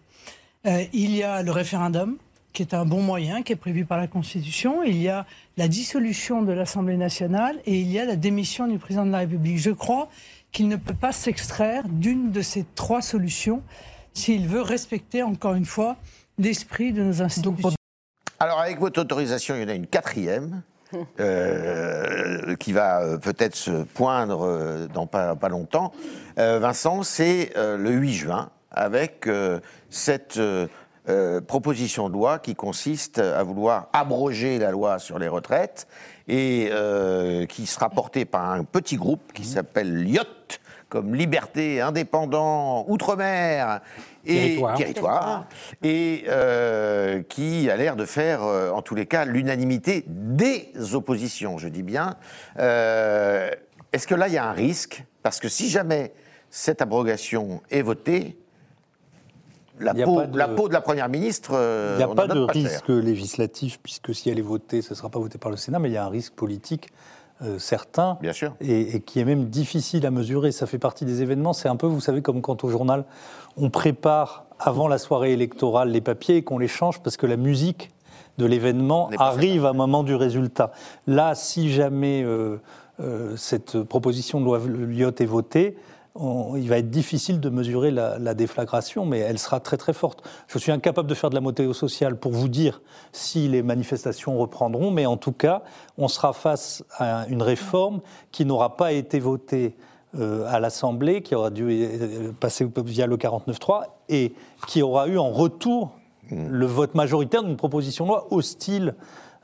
[0.64, 2.18] il y a le référendum,
[2.52, 4.82] qui est un bon moyen, qui est prévu par la Constitution.
[4.82, 8.78] Il y a la dissolution de l'Assemblée nationale et il y a la démission du
[8.78, 9.58] président de la République.
[9.58, 10.08] Je crois
[10.50, 13.62] qu'il ne peut pas s'extraire d'une de ces trois solutions
[14.14, 15.96] s'il veut respecter, encore une fois,
[16.38, 17.70] l'esprit de nos institutions.
[18.38, 20.62] Alors, avec votre autorisation, il y en a une quatrième.
[21.20, 25.90] Euh, qui va euh, peut-être se poindre euh, dans pas, pas longtemps.
[26.36, 29.28] Vincent, c'est le 8 juin, avec
[29.90, 30.38] cette
[31.08, 35.88] euh, proposition de loi qui consiste à vouloir abroger la loi sur les retraites
[36.28, 40.22] et euh, qui sera portée par un petit groupe qui s'appelle LIOT,
[40.88, 43.80] comme Liberté, Indépendant, Outre-mer
[44.24, 45.46] et Territoire,
[45.82, 51.66] et euh, qui a l'air de faire, en tous les cas, l'unanimité des oppositions, je
[51.66, 52.16] dis bien.
[52.56, 55.04] Est-ce que là, il y a un risque?
[55.24, 56.12] Parce que si jamais
[56.48, 58.36] cette abrogation est votée,
[59.80, 60.38] la, peau, de...
[60.38, 61.52] la peau de la Première ministre.
[61.54, 64.96] Euh, il n'y a pas de risque législatif, puisque si elle est votée, ce ne
[64.96, 66.88] sera pas voté par le Sénat, mais il y a un risque politique
[67.42, 68.18] euh, certain.
[68.20, 68.54] Bien sûr.
[68.60, 70.52] Et, qui est même difficile à mesurer.
[70.52, 71.52] Ça fait partie des événements.
[71.52, 73.04] C'est un peu, vous savez, comme quand au journal,
[73.56, 77.36] on prépare avant la soirée électorale les papiers et qu'on les change parce que la
[77.36, 77.90] musique
[78.38, 80.72] de l'événement arrive à un moment du résultat.
[81.06, 85.76] Là, si jamais euh, cette proposition de loi Lyotte est votée,
[86.20, 90.22] il va être difficile de mesurer la, déflagration, mais elle sera très très forte.
[90.46, 94.36] Je suis incapable de faire de la météo sociale pour vous dire si les manifestations
[94.38, 95.62] reprendront, mais en tout cas,
[95.96, 99.74] on sera face à une réforme qui n'aura pas été votée
[100.18, 104.34] euh, à l'Assemblée, qui aura dû euh, passer via le 49.3 et
[104.66, 105.92] qui aura eu en retour
[106.30, 108.94] le vote majoritaire d'une proposition de loi hostile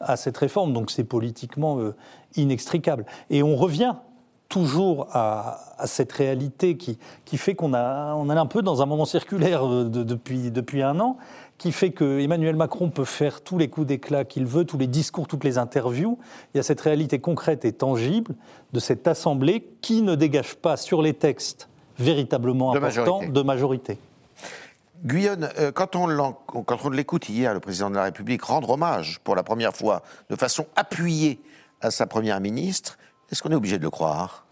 [0.01, 0.75] à cette réforme.
[0.75, 1.95] Donc c'est politiquement euh,
[2.37, 3.07] inextricable.
[3.31, 3.95] Et on revient
[4.59, 8.87] toujours à, cette réalité qui, qui fait qu'on a, on est un peu dans un
[8.87, 11.17] moment circulaire depuis, depuis un an,
[11.59, 14.89] qui fait que Emmanuel Macron peut faire tous les coups d'éclat qu'il veut, tous les
[14.89, 16.19] discours, toutes les interviews.
[16.53, 18.35] Il y a cette réalité concrète et tangible
[18.73, 21.69] de cette Assemblée qui ne dégage pas sur les textes
[21.99, 23.99] véritablement importants de majorité.
[25.05, 26.09] Guyonne, euh, quand on,
[26.91, 30.67] l'écoute hier, le président de la République, rendre hommage pour la première fois de façon
[30.75, 31.41] appuyée
[31.81, 32.99] à sa première ministre,
[33.31, 34.48] est-ce qu'on est obligé de le croire?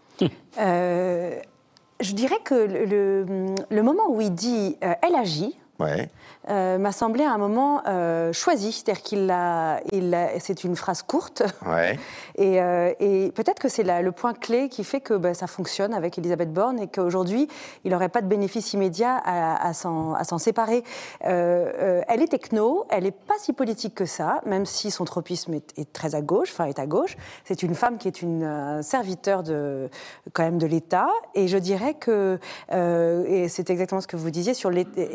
[1.99, 6.09] Je dirais que le, le, moment où il dit euh, elle agit, ouais.
[6.49, 8.71] Euh, m'a semblé à un moment euh, choisi.
[8.71, 11.43] C'est-à-dire qu'il a, il c'est une phrase courte.
[11.65, 11.99] Ouais.
[12.39, 15.91] Et, euh, et peut-être que c'est le point clé qui fait que bah, ça fonctionne
[15.95, 17.47] avec Elisabeth Borne et qu'aujourd'hui,
[17.83, 20.83] il n'aurait pas de bénéfice immédiat à, à s'en séparer.
[21.21, 25.93] elle est techno, elle n'est pas si politique que ça, même si son tropisme est,
[25.93, 27.17] très à gauche, enfin est à gauche.
[27.43, 29.89] C'est une femme qui est une serviteur de,
[30.33, 31.09] quand même de l'État.
[31.33, 32.37] Et je dirais que,
[32.71, 34.71] et c'est exactement ce que vous disiez, sur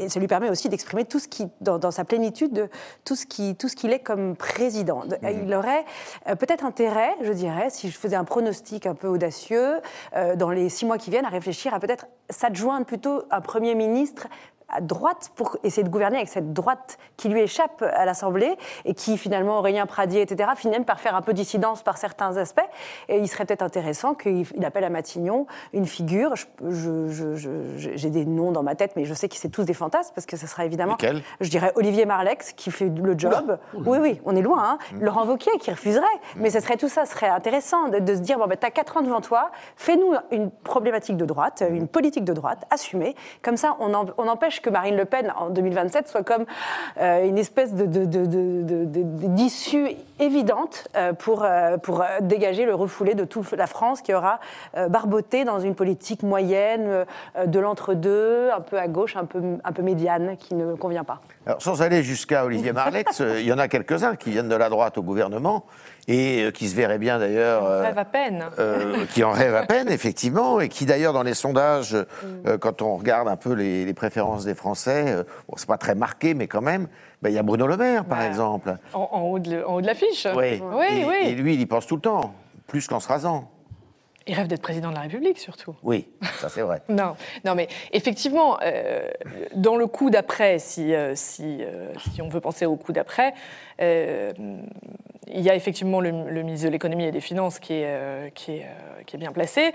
[0.09, 2.68] ça lui permet aussi d'exprimer tout qui, dans, sa plénitude, de
[3.04, 5.04] tout ce qui, tout ce qu'il est comme président.
[5.04, 5.28] Mmh.
[5.44, 5.84] Il aurait
[6.28, 9.80] euh, peut-être intérêt, je dirais, si je faisais un pronostic un peu audacieux,
[10.14, 13.74] euh, dans les six mois qui viennent, à réfléchir à peut-être s'adjoindre plutôt un premier
[13.74, 14.28] ministre
[14.80, 19.18] droite pour essayer de gouverner avec cette droite qui lui échappe à l'Assemblée et qui
[19.18, 22.61] finalement Aurélien Pradier, etc., finit par faire un peu dissidence par certains aspects.
[23.08, 26.35] Et il serait peut-être intéressant qu'il appelle à Matignon une figure.
[26.64, 30.26] J'ai des noms dans ma tête, mais je sais que c'est tous des fantasmes parce
[30.26, 30.96] que ce sera évidemment,
[31.40, 33.58] je dirais Olivier Marlex qui fait le job.
[33.74, 34.62] Oui, oui, on est loin.
[34.62, 34.78] Hein.
[34.92, 35.04] Mm.
[35.04, 36.04] Laurent Wauquiez qui refuserait.
[36.37, 36.40] Mm.
[36.40, 38.70] Mais ce serait tout ça, ce serait intéressant de, se dire bon, ben, tu as
[38.70, 43.14] 4 ans devant toi, fais-nous une problématique de droite, une politique de droite assumée.
[43.42, 46.44] Comme ça, on, on empêche que Marine Le Pen en 2027 soit comme
[46.98, 53.66] euh, une espèce d'issue évidente euh, pour, euh, pour dégager le refoulé de toute la
[53.66, 54.40] France qui aura
[54.88, 57.05] barboté dans une politique moyenne
[57.44, 61.20] de l'entre-deux, un peu à gauche, un peu, un peu médiane, qui ne convient pas.
[61.46, 64.68] Alors, sans aller jusqu'à Olivier Marlex, il y en a quelques-uns qui viennent de la
[64.68, 65.64] droite au gouvernement
[66.08, 67.64] et euh, qui se verrait bien d'ailleurs.
[67.64, 68.44] Euh, rêve à peine.
[68.58, 72.58] Euh, qui en rêve à peine, effectivement, et qui d'ailleurs dans les sondages, mm.
[72.58, 75.16] quand on regarde un peu les, préférences des Français,
[75.48, 76.88] bon, c'est pas très marqué, mais quand même,
[77.20, 78.76] ben, il y a Bruno Le Maire, par exemple.
[78.94, 80.26] En, haut de, en, haut de, l'affiche.
[80.34, 81.14] Oui, oui, oui.
[81.28, 82.34] Et lui, il y pense tout le temps,
[82.66, 83.50] plus qu'en se rasant.
[84.26, 85.74] Il rêve d'être président de la République, surtout.
[85.82, 86.08] Oui,
[86.40, 86.82] ça c'est vrai.
[86.88, 89.08] non, non, mais effectivement, euh,
[89.54, 93.34] dans le coup d'après, si, euh, si, euh, si, on veut penser au coup d'après,
[95.28, 96.11] il y a effectivement le,
[96.42, 98.66] ministre de l'économie et des finances qui est, qui est,
[99.06, 99.72] qui est bien placé,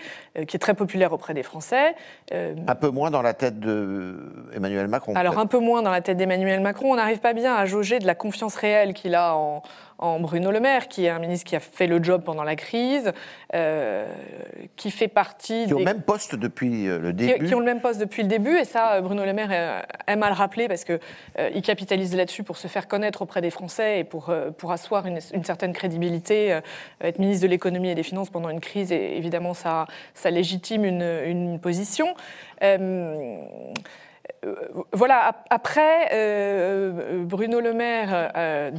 [0.48, 1.96] qui est très populaire auprès des Français.
[2.32, 5.16] un peu moins dans la tête d'Emmanuel Macron.
[5.16, 6.92] Alors un peu moins dans la tête d'Emmanuel Macron.
[6.92, 9.64] On n'arrive pas bien à jauger de la confiance réelle qu'il a en,
[10.00, 12.56] en Bruno Le Maire, qui est un ministre qui a fait le job pendant la
[12.56, 13.12] crise,
[13.56, 14.08] euh,
[14.76, 15.66] qui fait partie.
[15.66, 17.46] Qui ont le même poste depuis euh, le début.
[17.46, 20.24] Qui, ont le même poste depuis le début, et ça, euh, Bruno Le Maire aime
[20.24, 21.00] à le rappeler parce qu'il
[21.54, 25.20] il capitalise là-dessus pour se faire connaître auprès des Français et pour, pour asseoir une,
[25.20, 26.60] certaine crédibilité.
[27.02, 30.86] être ministre de l'économie et des finances pendant une crise, et évidemment, ça, ça légitime
[30.86, 32.08] une, une position.
[34.46, 34.56] Euh,
[34.94, 38.72] voilà, après, euh, Bruno Le Maire, euh,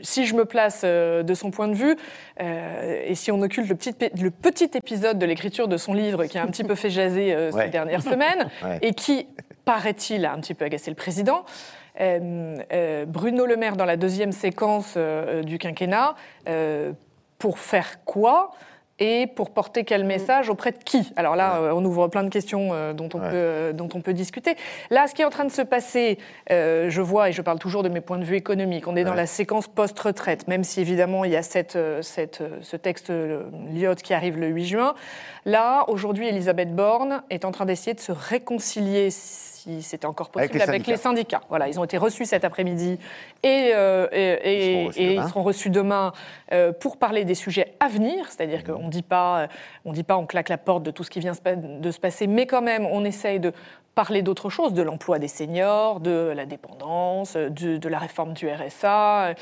[0.00, 1.96] si je me place de son point de vue,
[2.40, 6.38] et si on occulte le petit, le petit épisode de l'écriture de son livre qui
[6.38, 8.48] a un petit peu fait jaser ces dernières semaines,
[8.82, 9.26] et qui,
[9.64, 11.44] paraît-il, a un petit peu agacé le président,
[11.98, 14.96] Bruno Le Maire, dans la deuxième séquence
[15.44, 16.14] du quinquennat,
[17.38, 18.52] pour faire quoi
[18.98, 20.06] et pour porter quel mm.
[20.06, 21.12] message auprès de qui?
[21.16, 24.00] Alors là, euh, on ouvre plein de questions euh, dont, on peut, euh, dont on
[24.00, 24.56] peut discuter.
[24.90, 26.18] Là, ce qui est en train de se passer,
[26.50, 29.14] je vois, et je parle toujours de mes points de vue économiques, on est dans
[29.14, 33.12] la séquence post-retraite, même si évidemment il y a cette, cette, ce texte
[33.72, 34.94] Lyot qui arrive le 8 juin.
[35.44, 40.60] Là, aujourd'hui, Elisabeth Borne est en train d'essayer de se réconcilier si c'était encore possible,
[40.62, 41.42] avec, les, syndicats.
[41.48, 42.98] Voilà, ils ont été reçus cet après-midi
[43.42, 43.72] et,
[44.12, 46.12] et, ils, seront reçus demain
[46.80, 48.90] pour parler des sujets à venir, c'est-à-dire mmh.
[48.90, 49.48] qu'on pas,
[49.84, 52.26] on dit pas, on claque la porte de tout ce qui vient de se passer,
[52.26, 53.52] mais quand même, on essaye de
[53.98, 59.34] parler d'autre chose, de l'emploi des seniors, de la dépendance, de, la réforme du RSA.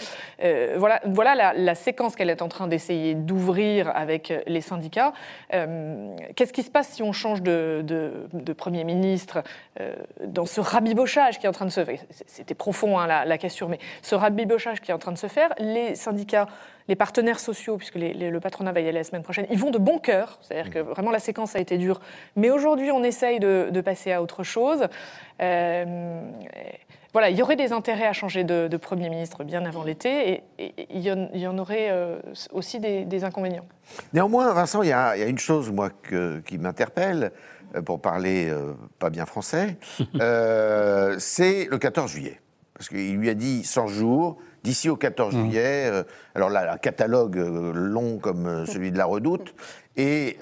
[0.42, 5.12] Euh, voilà, voilà la, séquence qu'elle est en train d'essayer d'ouvrir avec les syndicats.
[5.52, 7.84] Euh, qu'est-ce qui se passe si on change de,
[8.56, 9.42] Premier ministre
[9.78, 12.00] euh, dans ce rabibochage qui est en train de se faire?
[12.26, 15.26] C'était profond hein, la, la question, mais ce rabibochage qui est en train de se
[15.26, 16.46] faire, les syndicats
[16.88, 19.78] les partenaires sociaux, puisque le patronat va y aller la semaine prochaine, ils vont de
[19.78, 20.38] bon cœur.
[20.42, 22.00] C'est-à-dire que vraiment la séquence a été dure.
[22.36, 24.86] Mais aujourd'hui, on essaye de, passer à autre chose.
[25.40, 26.20] Euh,
[27.12, 30.74] voilà, il y aurait des intérêts à changer de, Premier ministre bien avant l'été et,
[30.90, 31.90] il, y en, aurait
[32.52, 33.66] aussi des, inconvénients.
[34.12, 35.90] Néanmoins, Vincent, il y, a, une chose, moi,
[36.46, 37.32] qui m'interpelle,
[37.84, 38.52] pour parler
[38.98, 39.76] pas bien français,
[41.18, 42.40] c'est le 14 juillet.
[42.74, 45.40] Parce qu'il lui a dit 100 jours, d'ici au 14 mmh.
[45.40, 45.90] juillet.
[45.92, 46.02] Euh,
[46.34, 49.54] alors là, un catalogue euh, long comme euh, celui de la Redoute.
[49.98, 50.36] Et,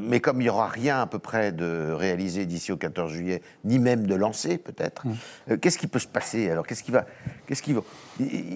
[0.00, 3.42] mais comme il n'y aura rien à peu près de réalisé d'ici au 14 juillet,
[3.64, 5.56] ni même de lancé peut-être, mmh.
[5.56, 6.64] qu'est-ce qui peut se passer alors?
[6.64, 7.04] Qu'est-ce qui va,
[7.48, 7.80] qu'est-ce qui va,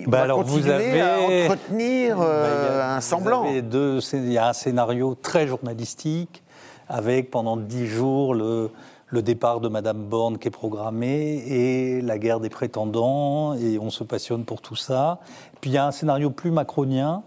[0.06, 3.46] bah alors continuer vous avez, à entretenir bah, un semblant.
[3.50, 6.44] il y a un scénario très journalistique
[6.88, 8.70] avec pendant dix jours le
[9.10, 13.90] le départ de Madame Borne qui est programmé et la guerre des prétendants, et on
[13.90, 15.20] se passionne pour tout ça.
[15.60, 17.22] Puis il y a un scénario plus macronien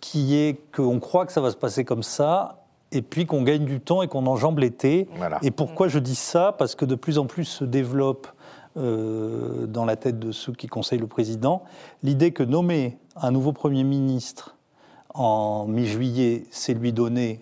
[0.00, 3.64] qui est qu'on croit que ça va se passer comme ça, et puis qu'on gagne
[3.64, 5.08] du temps et qu'on enjambe l'été.
[5.42, 6.54] Et pourquoi je dis ça?
[6.56, 8.28] Parce que de plus en plus se développe
[8.76, 11.62] euh, dans la tête de ceux qui conseillent le président
[12.02, 14.56] l'idée que nommer un nouveau Premier ministre
[15.14, 17.40] en mi-juillet, c'est lui donner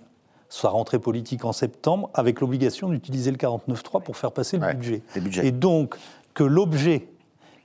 [0.55, 5.03] sa rentrée politique en septembre, avec l'obligation d'utiliser le 49.3 pour faire passer le budget.
[5.43, 5.97] Et donc,
[6.33, 7.09] que l'objet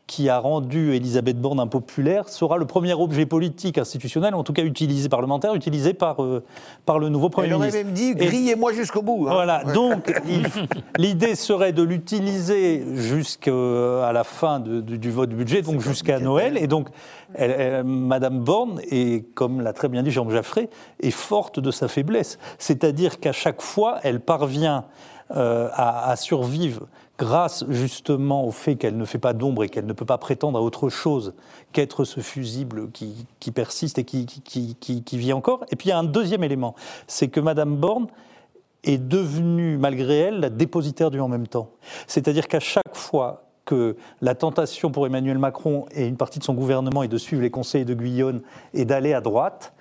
[0.09, 4.63] qui a rendu Elisabeth Borne impopulaire sera le premier objet politique institutionnel, en tout cas
[4.63, 6.43] utilisé parlementaire, utilisé par, euh,
[6.87, 7.75] par le nouveau Premier ministre.
[7.75, 9.27] Elle aurait même dit grillez-moi jusqu'au bout.
[9.27, 9.33] Hein.
[9.33, 10.11] Voilà, donc
[10.97, 16.57] l'idée serait de l'utiliser jusqu'à la fin du vote budget, donc jusqu'à Noël.
[16.57, 16.87] Et donc,
[17.37, 20.71] Madame Borne, et comme l'a très bien dit Jean Jaffré,
[21.03, 22.39] est forte de sa faiblesse.
[22.57, 24.85] C'est-à-dire qu'à chaque fois, elle parvient
[25.35, 26.87] euh, à, survivre
[27.19, 30.57] grâce justement au fait qu'elle ne fait pas d'ombre et qu'elle ne peut pas prétendre
[30.57, 31.33] à autre chose
[31.71, 35.65] qu'être ce fusible qui, persiste et qui, qui, vit encore.
[35.69, 36.73] Et puis il y a un deuxième élément,
[37.05, 38.07] c'est que Madame Borne
[38.83, 41.69] est devenue, malgré elle, la dépositaire du en même temps.
[42.07, 46.55] C'est-à-dire qu'à chaque fois que la tentation pour Emmanuel Macron et une partie de son
[46.55, 48.41] gouvernement est de suivre les conseils de Guyonne
[48.73, 49.73] et d'aller à droite,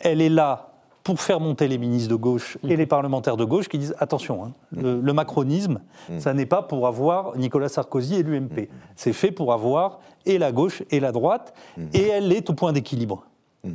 [0.00, 0.75] elle est là
[1.06, 2.78] pour faire monter les ministres de gauche et mm.
[2.78, 5.02] les parlementaires de gauche qui disent attention, hein, mm.
[5.04, 6.18] le, macronisme, mm.
[6.18, 8.68] ça n'est pas pour avoir Nicolas Sarkozy et l'UMP.
[8.96, 11.54] C'est fait pour avoir et la gauche et la droite,
[11.94, 13.24] et elle est au point d'équilibre.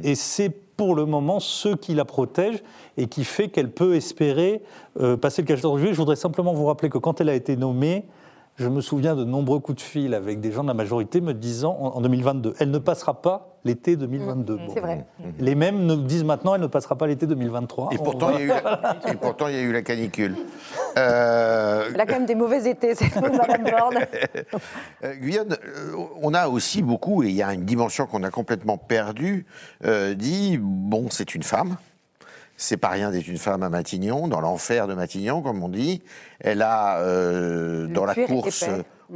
[0.04, 2.64] Et c'est pour le moment ce qui la protège
[2.98, 4.62] et qui fait qu'elle peut espérer
[5.00, 5.94] euh, passer le 14 juillet.
[5.94, 8.04] Je voudrais simplement vous rappeler que quand elle a été nommée,
[8.62, 11.34] je me souviens de nombreux coups de fil avec des gens de la majorité me
[11.34, 14.56] disant en 2022, elle ne passera pas l'été 2022.
[14.56, 15.06] Mmh, c'est vrai.
[15.40, 17.90] Les mêmes nous disent maintenant, elle ne passera pas l'été 2023.
[17.94, 20.36] Et pourtant, il y, a eu la canicule.
[20.98, 21.90] Euh...
[21.94, 24.00] Elle a quand même des mauvais étés, c'est Madame Borne.
[25.06, 28.30] Euh, Guyane, euh, on a aussi beaucoup, et il y a une dimension qu'on a
[28.30, 29.46] complètement perdue,
[29.86, 31.78] euh, dit, bon, c'est une femme.
[32.62, 36.04] C'est pas rien d'être une femme à Matignon, dans l'enfer de Matignon, comme on dit.
[36.40, 38.66] Elle a, euh, dans la course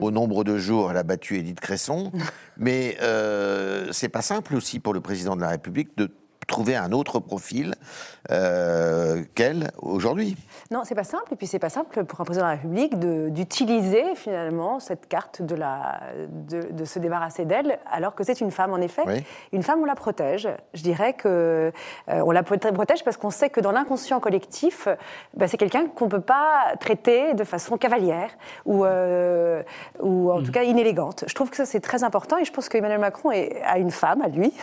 [0.02, 2.12] au nombre de jours, elle a battu Édith Cresson.
[2.58, 6.10] Mais euh, c'est pas simple aussi pour le président de la République de
[6.48, 7.76] trouver un autre profil
[8.32, 10.36] euh, qu'elle aujourd'hui.
[10.72, 11.32] Non, c'est pas simple.
[11.32, 15.42] Et puis c'est pas simple pour un président de la République d'utiliser finalement cette carte
[15.42, 19.24] de, la, de, se débarrasser d'elle, alors que c'est une femme en effet.
[19.52, 20.50] Une femme, on la protège.
[20.74, 21.72] Je dirais que
[22.10, 24.88] euh, on la protège parce qu'on sait que dans l'inconscient collectif,
[25.36, 28.32] bah, c'est quelqu'un qu'on peut pas traiter de façon cavalière
[28.66, 29.62] ou, euh,
[30.02, 30.52] ou en tout mm.
[30.52, 31.26] cas inélégante.
[31.28, 33.92] Je trouve que ça c'est très important et je pense qu'Emmanuel Macron est, a une
[33.92, 34.54] femme à lui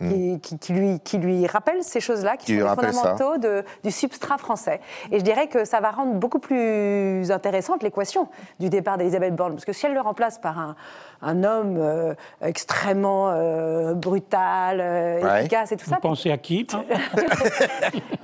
[0.00, 0.38] mm.
[0.38, 4.38] qui, qui, lui qui lui rappelle ces choses-là qui, sont les fondamentaux de, du substrat
[4.38, 4.80] français.
[5.10, 9.52] Et je dirais que ça va rendre beaucoup plus intéressante l'équation du départ d'Elisabeth Borne,
[9.52, 10.76] parce que si elle le remplace par un,
[11.22, 15.96] un homme euh, extrêmement euh, brutal, euh, efficace et tout ça.
[15.96, 16.66] Vous pensez à qui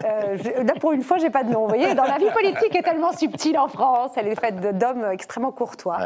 [0.02, 1.62] Là, pour une fois, j'ai pas de nom.
[1.62, 5.04] Vous voyez, dans la vie politique est tellement subtile en France, elle est faite d'hommes
[5.10, 5.98] extrêmement courtois.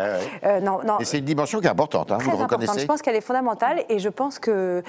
[0.62, 0.98] non, non.
[0.98, 3.20] Et c'est une dimension qui est importante, hein, vous le reconnaissez Je pense qu'elle est
[3.20, 4.82] fondamentale et je pense que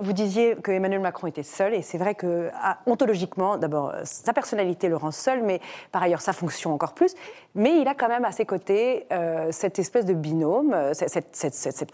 [0.00, 4.32] vous disiez que Emmanuel Macron était seul et c'est vrai que ah, ontologiquement, d'abord, sa
[4.32, 5.60] personnalité le rend seul, mais
[5.90, 7.14] par ailleurs sa fonction encore plus.
[7.54, 9.06] Mais il a quand même à ses côtés
[9.50, 11.92] cette espèce de binôme, cette cette,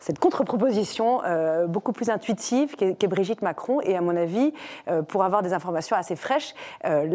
[0.00, 3.80] cette contre-proposition euh, beaucoup plus intuitive qu'est Brigitte Macron.
[3.82, 4.52] Et à mon avis,
[4.88, 7.06] euh, pour avoir des informations assez fraîches, euh,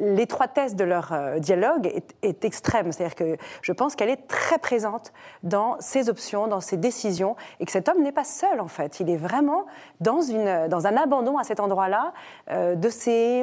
[0.00, 1.86] l'étroitesse de leur dialogue
[2.22, 2.92] est, extrême.
[2.92, 7.64] C'est-à-dire que je pense qu'elle est très présente dans ses options, dans ses décisions, et
[7.64, 9.00] que cet homme n'est pas seul en fait.
[9.00, 9.66] Il est vraiment
[10.00, 12.12] dans, un abandon à cet endroit-là
[12.48, 13.42] de, ses,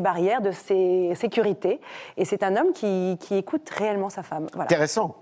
[0.00, 1.80] barrières, de ses sécurités.
[2.16, 4.46] Et c'est un homme qui, qui écoute réellement sa femme.
[4.58, 5.14] Intéressant.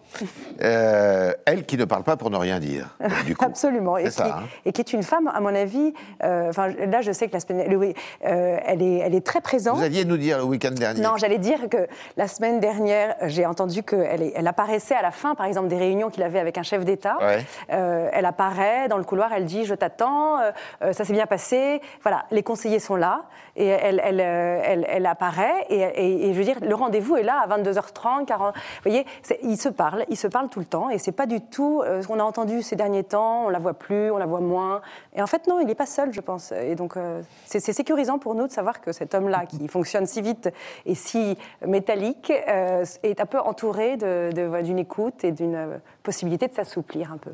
[0.63, 2.97] Euh, elle qui ne parle pas pour ne rien dire.
[3.27, 3.45] Du coup.
[3.45, 3.97] Absolument.
[3.99, 4.43] Et, ça, qui, hein.
[4.65, 5.93] et qui est une femme, à mon avis,
[6.25, 7.93] euh, enfin là je sais que la semaine, le-
[8.25, 9.77] euh, elle, est, elle est très présente.
[9.77, 11.01] Vous alliez nous dire le week-end dernier.
[11.01, 11.87] Non, j'allais dire que
[12.17, 16.11] la semaine dernière, j'ai entendu qu'elle elle apparaissait à la fin, par exemple, des réunions
[16.11, 17.17] qu'il avait avec un chef d'État.
[17.21, 17.45] Ouais.
[17.73, 20.39] Euh, elle apparaît dans le couloir, elle dit Je t'attends,
[20.81, 21.81] ça s'est bien passé.
[22.03, 23.23] Voilà, les conseillers sont là
[23.57, 25.67] et elle, elle, elle, elle apparaît.
[25.69, 28.55] Et, et- et je veux dire, le rendez-vous est là à 22h30, 40.
[28.55, 29.07] Vous voyez,
[29.43, 32.03] ils se parlent, ils se parlent tout le temps et c'est pas du tout euh,
[32.03, 33.47] ce qu'on a entendu ces derniers temps.
[33.47, 34.81] On la voit plus, on la voit moins.
[35.15, 36.53] Et en fait, non, il n'est pas seul, je pense.
[36.53, 40.23] Et donc, euh, c'est sécurisant pour nous de savoir que cet homme-là, qui fonctionne si
[40.23, 40.51] vite
[40.87, 41.37] et si
[41.67, 47.33] métallique, euh, est un peu entouré d'une écoute et d'une possibilité de s'assouplir un peu.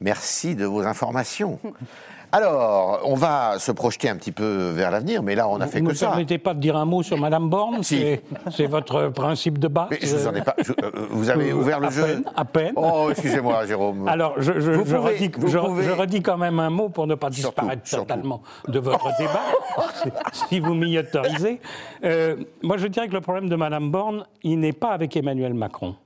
[0.00, 1.58] Merci de vos informations.
[2.34, 5.80] Alors, on va se projeter un petit peu vers l'avenir, mais là, on n'a fait
[5.80, 6.08] Vous que ne me ça.
[6.08, 8.02] permettez pas de dire un mot sur Madame Borne Si.
[8.50, 10.54] C'est- votre principe de base Mais je vous en ai pas.
[10.58, 12.02] je- euh, vous avez Euh, ouvert le à jeu.
[12.06, 12.72] peine, à peine.
[12.76, 14.08] Oh, excusez-moi, Jérôme.
[14.08, 16.70] Alors, je, je- Vous je pouvez- redis, vous je- pouvez- je redis quand même un
[16.70, 18.04] mot pour ne pas disparaître surtout.
[18.06, 19.42] totalement de votre débat,
[20.32, 21.60] si- si vous m'y autorisez.
[22.02, 25.52] Euh, moi, je dirais que le problème de Madame Borne, il n'est pas avec Emmanuel
[25.52, 25.96] Macron,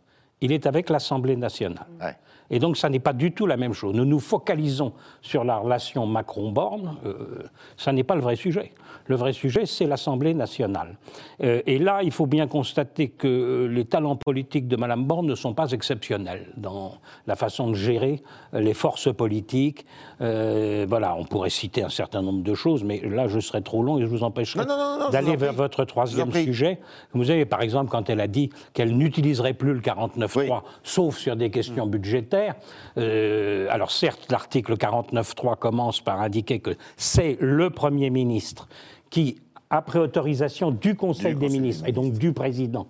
[0.41, 1.87] il est avec l'Assemblée nationale.
[2.01, 2.17] Ouais.
[2.51, 3.95] Et donc, ça n'est pas du tout la même chose.
[3.95, 6.97] Nous nous focalisons sur la relation Macron-Borne.
[7.05, 7.43] euh,
[7.77, 8.73] ça n'est pas le vrai sujet.
[9.09, 10.97] Le vrai sujet, c'est l'Assemblée nationale.
[11.43, 15.27] Euh, et là, il faut bien constater que euh, les talents politiques de Mme Borne
[15.27, 16.95] ne sont pas exceptionnels dans
[17.27, 18.23] la façon de gérer
[18.55, 19.87] euh, les forces politiques.
[20.23, 23.83] Euh, voilà, on pourrait citer un certain nombre de choses, mais là, je serais trop
[23.83, 24.65] long et je vous empêcherai
[25.13, 26.79] d'aller vers votre vous troisième sujet.
[27.13, 30.49] Vous avez, par exemple, quand elle a dit qu'elle n'utiliserait plus le 49.3, Oui.
[30.83, 32.55] sauf sur des questions budgétaires.
[32.97, 38.69] Euh, alors certes, l'article 49.3 commence par indiquer que c'est le Premier ministre
[39.11, 39.37] qui,
[39.69, 42.87] après autorisation du Conseil Du des Conseil des ministres et donc du Président,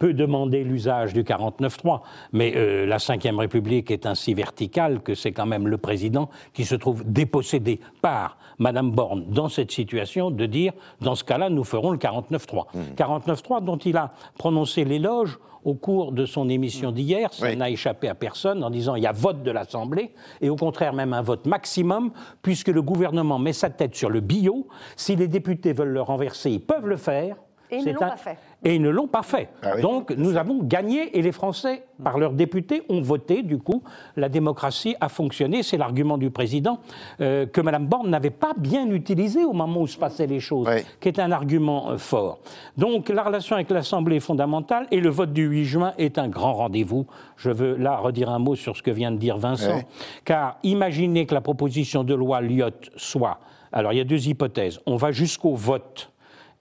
[0.00, 2.00] peut demander l'usage du 49.3,
[2.32, 6.64] mais euh, la Ve République est ainsi verticale que c'est quand même le président qui
[6.64, 10.72] se trouve dépossédé par Madame Borne dans cette situation de dire,
[11.02, 12.64] dans ce cas-là, nous ferons le 49.3.
[12.74, 12.78] Mmh.
[12.96, 17.56] 49.3 dont il a prononcé l'éloge au cours de son émission d'hier, ça Oui.
[17.58, 20.94] n'a échappé à personne, en disant il y a vote de l'Assemblée, et au contraire
[20.94, 24.66] même un vote maximum, puisque le gouvernement met sa tête sur le bio.
[24.96, 27.36] Si les députés veulent le renverser, ils peuvent le faire.
[27.70, 28.38] Et ils ne l'ont un- pas fait.
[28.62, 29.48] Et ils ne l'ont pas fait.
[29.62, 29.82] Ah oui.
[29.82, 33.42] Donc nous avons gagné et les Français, par leurs députés, ont voté.
[33.42, 33.82] Du coup,
[34.16, 35.62] la démocratie a fonctionné.
[35.62, 36.78] C'est l'argument du président
[37.22, 40.68] euh, que Mme Borne n'avait pas bien utilisé au moment où se passaient les choses,
[40.68, 40.82] Oui.
[41.00, 42.38] qui est un argument euh, fort.
[42.76, 46.28] Donc la relation avec l'Assemblée est fondamentale et le vote du 8 juin est un
[46.28, 47.06] grand rendez-vous.
[47.36, 49.82] Je veux là redire un mot sur ce que vient de dire Vincent, Oui.
[50.26, 53.38] car imaginez que la proposition de loi Lyotte soit.
[53.72, 54.80] Alors il y a deux hypothèses.
[54.84, 56.10] On va jusqu'au vote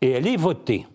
[0.01, 0.85] et elle est votée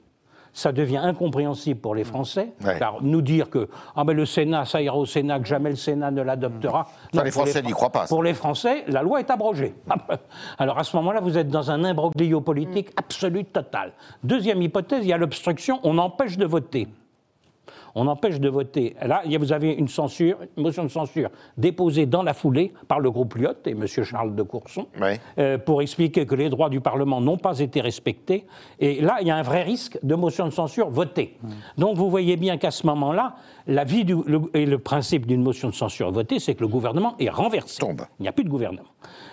[0.55, 2.79] ça devient incompréhensible pour les Français, Ouais.
[2.79, 5.77] car nous dire que ah ben le Sénat, ça ira au Sénat, que jamais le
[5.77, 6.87] Sénat ne l'adoptera.
[7.13, 8.15] Ça, les pour Français Fran- n'y croient pas, ça.
[8.15, 9.75] Pour les Français, la loi est abrogée.
[10.59, 13.93] Alors à ce moment-là, vous êtes dans un imbroglio politique absolu, total.
[14.23, 16.89] Deuxième hypothèse, il y a l'obstruction, on empêche de voter.
[17.97, 18.97] On empêche de voter.
[19.01, 23.11] Là, vous avez une censure, une motion de censure déposée dans la foulée par le
[23.11, 23.87] groupe Lyotte et M.
[23.87, 24.87] Charles de Courson
[25.39, 28.47] euh, pour expliquer que les droits du Parlement n'ont pas été respectés.
[28.81, 31.37] Et là, il y a un vrai risque de motion de censure votée.
[31.79, 33.37] Donc vous voyez bien qu'à ce moment-là,
[33.67, 36.69] la vie du, le- et le principe d'une motion de censure votée, c'est que le
[36.69, 37.79] gouvernement est renversé.
[37.81, 38.03] Tombe.
[38.19, 38.89] Il n'y a plus de gouvernement.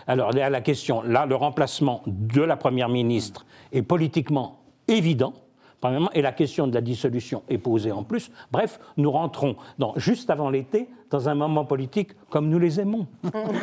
[0.08, 5.34] Alors là, la question, là, le remplacement de la Première ministre est politiquement évident.
[5.82, 8.32] Premièrement, Et la question de la dissolution est posée en plus.
[8.52, 13.06] Bref, nous rentrons dans, juste avant l'été dans un moment politique comme nous les aimons.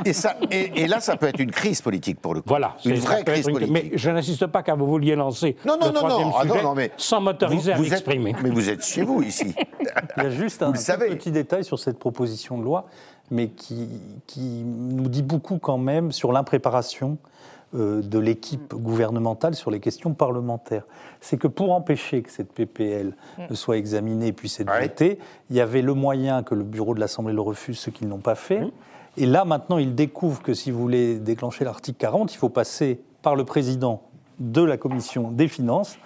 [0.04, 2.48] Et, ça, et, et là, ça peut être une crise politique pour le coup.
[2.50, 2.76] Voilà.
[2.84, 3.72] Une c'est- vraie crise une- politique.
[3.72, 6.34] Mais je n'insiste pas car vous vouliez lancer Non, non, le non, troisième non.
[6.38, 8.34] Ah, non, sujet non, mais sans m'autoriser à êtes- m'exprimer.
[8.42, 9.54] Mais vous êtes chez vous ici.
[10.18, 12.86] Il y a juste un petit détail sur cette proposition de loi,
[13.30, 13.88] mais qui,
[14.26, 17.28] qui nous dit beaucoup quand même sur l'impréparation euh,
[17.74, 20.84] de l'équipe gouvernementale sur les questions parlementaires.
[21.20, 23.14] C'est que pour empêcher que cette PPL
[23.50, 24.82] ne soit examinée et puisse être Ouais.
[24.88, 25.18] votée,
[25.50, 28.18] il y avait le moyen que le bureau de l'Assemblée le refuse, ce qu'ils n'ont
[28.18, 28.62] pas fait.
[29.16, 33.00] Et là, maintenant, ils découvrent que si vous voulez déclencher l'article 40, il faut passer
[33.20, 34.02] par le président
[34.38, 35.98] de la commission des finances,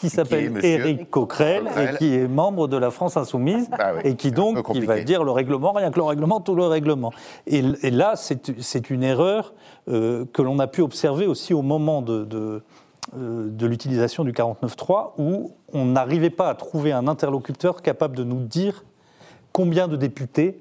[0.00, 1.94] qui s'appelle Éric Coquerel, Coquerel.
[1.94, 5.00] et qui est membre de la France Insoumise, Bah oui, et qui donc qui va
[5.00, 7.12] dire le règlement, rien que le règlement, tout le règlement.
[7.46, 9.52] Et, et là, c'est c'est une erreur
[9.88, 12.62] euh, que l'on a pu observer aussi au moment de, de,
[13.16, 18.24] euh, de l'utilisation du 49.3, où on n'arrivait pas à trouver un interlocuteur capable de
[18.24, 18.84] nous dire
[19.52, 20.58] combien de députés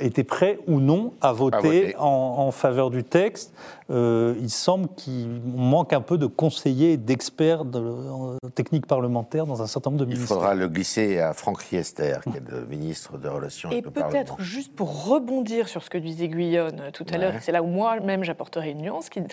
[0.00, 3.54] était prêt ou non à voter, En, faveur du texte.
[3.90, 9.62] Euh, il semble qu'il manque un peu de conseillers et d'experts de, techniques parlementaires dans
[9.62, 10.36] un certain nombre de ministères.
[10.36, 13.90] Il faudra le glisser à Franck Riester, qui est le ministre des Relations avec le
[13.90, 14.10] Parlement.
[14.10, 17.62] Et peut-être, juste pour rebondir sur ce que disait Guyonne tout à l'heure, c'est là
[17.62, 19.24] où moi-même j'apporterai une nuance, qui, euh,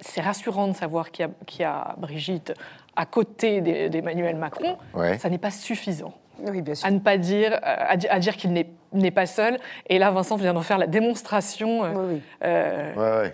[0.00, 2.54] c'est rassurant de savoir qu'il y, y, a Brigitte
[2.96, 4.76] à côté d'Emmanuel Macron,
[5.18, 6.14] ça n'est pas suffisant.
[6.40, 6.86] Oui, bien sûr.
[6.86, 8.68] À ne pas dire, euh, à, dire qu'il n'est
[9.10, 9.58] pas seul.
[9.88, 11.82] Et là, Vincent vient d'en faire la démonstration.
[11.82, 13.28] Oui, euh,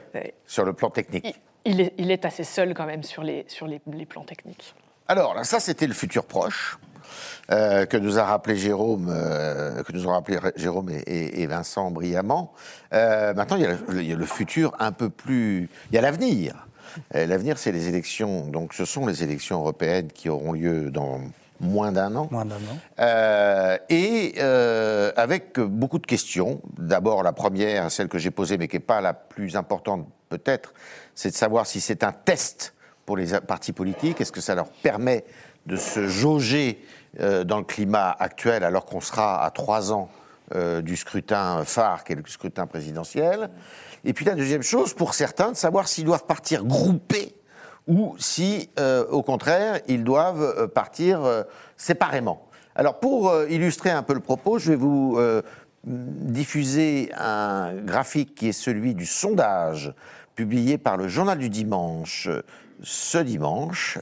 [0.46, 1.40] sur le plan technique.
[1.64, 4.74] Il, est, il, est, assez seul quand même sur les, sur les, plans techniques.
[5.08, 6.78] Alors, là, ça, c'était le futur proche.
[7.50, 12.52] Euh, que nous a rappelé Jérôme, que nous ont rappelé Jérôme et, Vincent brillamment.
[12.92, 15.68] maintenant, il y, a le, il y, a le, futur un peu plus.
[15.90, 16.66] Il y a l'avenir.
[17.12, 18.46] L'avenir, c'est les élections.
[18.46, 21.20] Donc, ce sont les élections européennes qui auront lieu dans
[21.60, 22.28] moins d'un an.
[22.30, 22.78] Moins d'un an.
[22.98, 26.60] Euh, et euh, avec beaucoup de questions.
[26.78, 30.72] D'abord, la première, celle que j'ai posée, mais qui n'est pas la plus importante peut-être,
[31.14, 34.20] c'est de savoir si c'est un test pour les partis politiques.
[34.20, 35.24] Est-ce que ça leur permet
[35.66, 36.82] de se jauger
[37.20, 40.08] euh, dans le climat actuel alors qu'on sera à trois ans
[40.82, 43.50] du scrutin phare, qui est le scrutin présidentiel?
[44.02, 47.36] Et puis la deuxième chose, pour certains, de savoir s'ils doivent partir groupés
[47.90, 51.42] ou si, euh, au contraire, ils doivent euh, partir euh,
[51.76, 52.46] séparément.
[52.76, 55.18] Alors, pour illustrer un peu le propos, je vais vous
[55.82, 59.92] diffuser un graphique qui est celui du sondage
[60.36, 62.28] publié par le Journal du Dimanche
[62.82, 63.98] ce dimanche,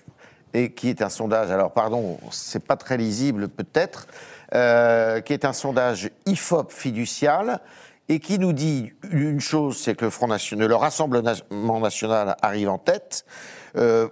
[0.52, 4.06] et qui est un sondage, alors pardon, c'est pas très lisible peut-être,
[4.52, 7.60] qui est un sondage IFOP fiducial,
[8.08, 12.68] et qui nous dit une chose, c'est que le Front National, le Rassemblement National arrive
[12.68, 13.24] en tête,
[13.78, 14.08] euh,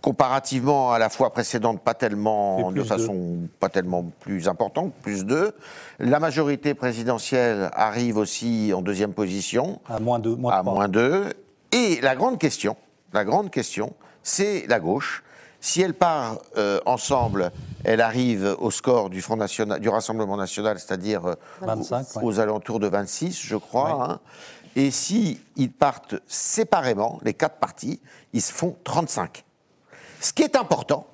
[0.00, 5.52] comparativement à la fois précédente, pas tellement, de façon pas tellement plus importante, plus 2.
[5.98, 9.80] La majorité présidentielle arrive aussi en deuxième position.
[9.88, 10.36] À moins 2.
[10.50, 11.30] à moins 2.
[11.72, 12.76] Et la grande question,
[13.14, 15.22] la grande question, c'est la gauche.
[15.60, 17.50] Si elle part euh, ensemble,
[17.84, 21.76] elle arrive au score du Front National, du Rassemblement National, c'est-à-dire euh,
[22.20, 24.10] aux, alentours de 26, je crois.
[24.10, 24.20] Hein.
[24.76, 28.00] Et si ils partent séparément, les quatre partis,
[28.32, 29.44] ils se font 35.
[30.20, 31.06] Ce qui est important,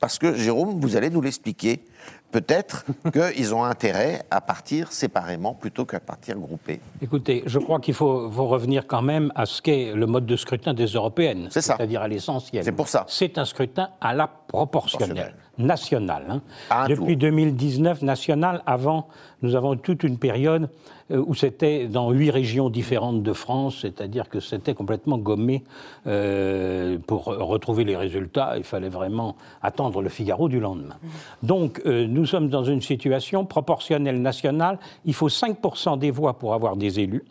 [0.00, 1.84] parce que Jérôme, vous allez nous l'expliquer,
[2.32, 6.80] peut-être qu'ils ont intérêt à partir séparément plutôt qu'à partir groupés.
[7.02, 10.74] Écoutez, je crois qu'il faut, revenir quand même à ce qu'est le mode de scrutin
[10.74, 11.48] des européennes.
[11.50, 11.76] C'est ça.
[11.76, 12.64] C'est-à-dire à, l'essentiel.
[12.64, 13.04] C'est pour ça.
[13.08, 16.40] C'est un scrutin à la proportionnelle national.
[16.70, 16.86] Hein.
[16.88, 19.08] Depuis 2019, national, avant,
[19.42, 20.68] nous avons toute une période
[21.10, 25.64] euh, où c'était dans huit régions différentes de France, c'est-à-dire que c'était complètement gommé.
[26.06, 30.96] Euh, pour retrouver les résultats, il fallait vraiment attendre le Figaro du lendemain.
[31.42, 34.78] Donc, euh, nous sommes dans une situation proportionnelle nationale.
[35.04, 37.24] Il faut 5% des voix pour avoir des élus.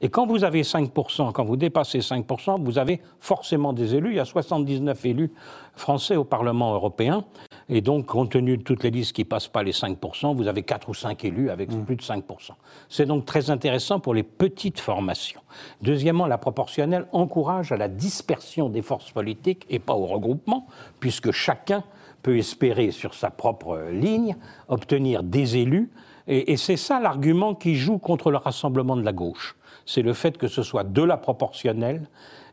[0.00, 4.10] Et quand vous avez 5%, quand vous dépassez 5%, vous avez forcément des élus.
[4.10, 5.32] Il y a 79 élus
[5.74, 7.24] français au Parlement européen.
[7.68, 10.46] Et donc, compte tenu de toutes les listes qui ne passent pas les 5%, vous
[10.46, 11.84] avez 4 ou 5 élus avec mmh.
[11.84, 12.22] plus de 5%.
[12.88, 15.40] C'est donc très intéressant pour les petites formations.
[15.82, 20.66] Deuxièmement, la proportionnelle encourage à la dispersion des forces politiques et pas au regroupement,
[21.00, 21.82] puisque chacun
[22.22, 24.36] peut espérer sur sa propre ligne
[24.68, 25.90] obtenir des élus.
[26.28, 29.56] Et, et c'est ça l'argument qui joue contre le rassemblement de la gauche.
[29.86, 32.08] C'est le fait que ce soit de la proportionnelle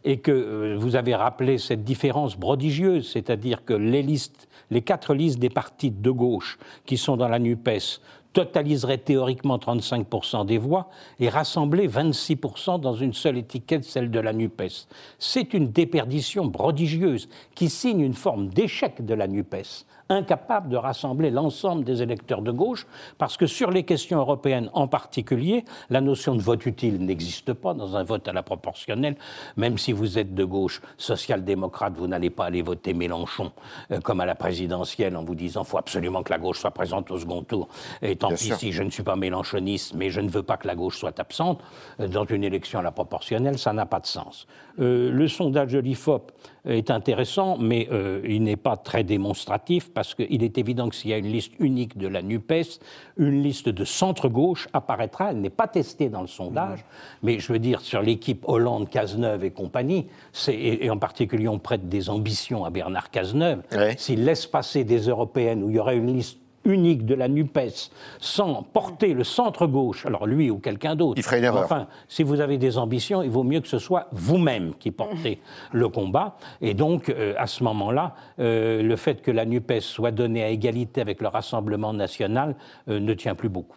[0.05, 5.49] et que euh, vous avez rappelé cette différence prodigieuse, c'est-à-dire que les quatre listes des
[5.49, 7.99] partis de gauche qui sont dans la NUPES
[8.33, 14.33] totaliseraient théoriquement 35% des voix et rassembler 26% dans une seule étiquette, celle de la
[14.33, 14.87] NUPES.
[15.19, 21.31] C'est une déperdition prodigieuse qui signe une forme d'échec de la NUPES incapable de rassembler
[21.31, 22.85] l'ensemble des électeurs de gauche,
[23.17, 27.73] parce que sur les questions européennes en particulier, la notion de vote utile n'existe pas
[27.73, 29.15] dans un vote à la proportionnelle.
[29.57, 33.51] Même si vous êtes de gauche, social-démocrate, vous n'allez pas aller voter Mélenchon
[33.91, 37.09] euh, comme à la présidentielle en vous disant faut absolument que la gauche soit présente
[37.11, 37.67] au second tour.
[38.01, 40.67] Et tant pis si je ne suis pas mélenchoniste, mais je ne veux pas que
[40.67, 41.61] la gauche soit absente
[41.99, 44.47] euh, dans une élection à la proportionnelle, ça n'a pas de sens.
[44.79, 46.31] Euh, le sondage de l'IFOP
[46.65, 51.11] est intéressant, mais euh, il n'est pas très démonstratif parce qu'il est évident que s'il
[51.11, 52.79] y a une liste unique de la NUPES,
[53.17, 55.31] une liste de centre-gauche apparaîtra.
[55.31, 56.83] Elle n'est pas testée dans le sondage, mmh.
[57.23, 60.07] mais je veux dire, sur l'équipe Hollande, Cazeneuve et compagnie,
[60.47, 63.61] et, en particulier on prête des ambitions à Bernard Cazeneuve,
[63.97, 67.91] s'il laisse passer des européennes où il y aurait une liste unique de la NUPES
[68.19, 71.17] sans porter le centre-gauche, alors lui ou quelqu'un d'autre.
[71.17, 71.63] Il ferait une erreur.
[71.63, 75.39] Enfin, si vous avez des ambitions, il vaut mieux que ce soit vous-même qui portez
[75.71, 76.37] le combat.
[76.61, 80.49] Et donc, euh, à ce moment-là, euh, le fait que la NUPES soit donnée à
[80.49, 82.55] égalité avec le Rassemblement national
[82.87, 83.75] euh, ne tient plus beaucoup.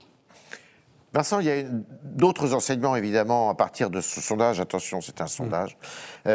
[1.12, 1.62] Vincent, il y a
[2.02, 4.60] d'autres enseignements, évidemment, à partir de ce sondage.
[4.60, 5.78] Attention, c'est un sondage.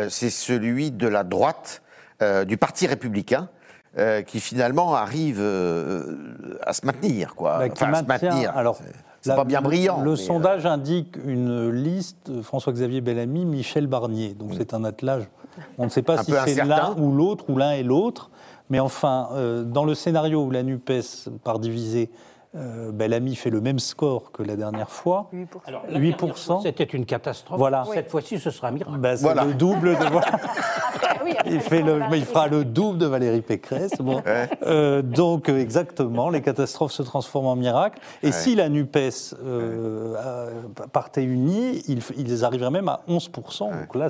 [0.10, 1.84] C'est celui de la droite,
[2.48, 3.50] du Parti républicain.
[3.98, 7.60] Euh, qui finalement arrive à se maintenir, quoi.
[7.60, 8.56] Bah, enfin, à se maintenir.
[8.56, 8.80] Alors,
[9.20, 10.02] c'est pas bien brillant.
[10.02, 14.34] Le, sondage indique une liste François-Xavier Bellamy, Michel Barnier.
[14.34, 15.28] Donc c'est un attelage.
[15.78, 18.32] On ne sait pas si c'est l'un ou l'autre ou l'un et l'autre.
[18.70, 19.30] Mais enfin,
[19.66, 22.10] dans le scénario où la NUPES part diviser
[22.54, 25.30] euh, Bellamy fait le même score que la dernière fois.
[25.34, 25.48] 8%.
[25.66, 26.64] Alors, 8%.
[26.64, 27.58] C'était une catastrophe.
[27.58, 27.86] Voilà.
[27.94, 28.98] Cette fois-ci, ce sera un miracle.
[28.98, 30.06] Ben, c'est le double de.
[31.46, 33.94] il, fait le, il fera le double de Valérie Pécresse.
[34.00, 34.22] Bon.
[34.64, 38.00] Euh, donc, euh, exactement, les catastrophes se transforment en miracles.
[38.24, 40.16] Et si la NUPES euh,
[40.92, 43.80] partait unie, ils, ils, arriveraient même à 11%.
[43.80, 44.08] Donc là,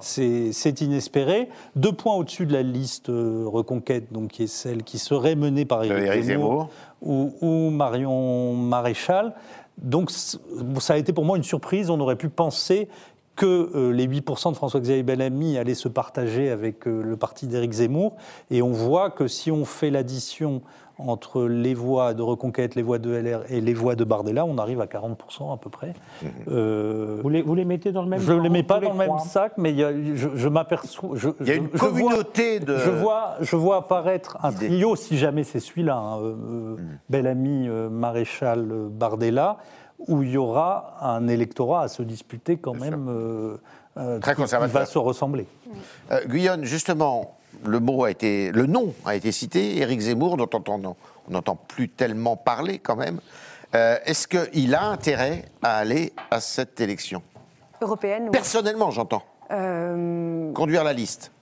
[0.00, 1.48] c'est inespéré.
[1.76, 5.84] Deux points au-dessus de la liste Reconquête, donc, qui est celle qui serait menée par
[5.84, 6.68] Éric Zemmour
[7.02, 9.34] ou, Marion Maréchal.
[9.78, 11.90] Donc ça a été pour moi une surprise.
[11.90, 12.88] On aurait pu penser
[13.38, 17.72] que euh, les 8% de François-Xavier Bellamy allaient se partager avec euh, le parti d'Éric
[17.72, 18.16] Zemmour.
[18.50, 20.60] Et on voit que si on fait l'addition
[20.98, 24.58] entre les voix de Reconquête, les voix de LR et les voix de Bardella, on
[24.58, 25.94] arrive à 40% à peu près.
[26.22, 26.30] Mhm.
[26.48, 28.90] Euh, vous, les, vous, les, mettez dans le même Je ne les mets pas dans
[28.90, 31.10] le même sac, mais je, m'aperçois...
[31.40, 32.76] Il y a une communauté de...
[32.76, 36.98] Je vois, je vois apparaître un trio, si jamais c'est celui-là, hein, euh, mhm.
[37.08, 39.58] Bellamy, euh, Maréchal, Bardella,
[40.06, 43.58] où il y aura un électorat à se disputer quand même...
[44.20, 44.82] Très conservateur.
[44.82, 45.46] Qui va se ressembler.
[46.26, 50.94] Guyonne, justement, le mot a été, le nom a été cité, Éric Zemmour, dont on
[51.28, 53.20] n'entend plus tellement parler quand même.
[53.74, 57.22] Euh, est-ce qu'il a intérêt à aller à cette élection?
[57.80, 59.22] Européenne Personnellement, j'entends.
[59.50, 61.32] Euh, Conduire la liste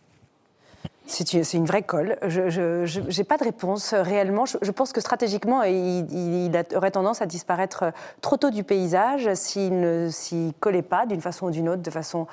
[1.07, 2.16] c'est une vraie colle.
[2.26, 4.44] Je n'ai pas de réponse réellement.
[4.46, 10.09] Je, pense que stratégiquement, il, aurait tendance à disparaître trop tôt du paysage s'il ne
[10.11, 12.26] s'y collait pas d'une façon ou d'une autre, de façon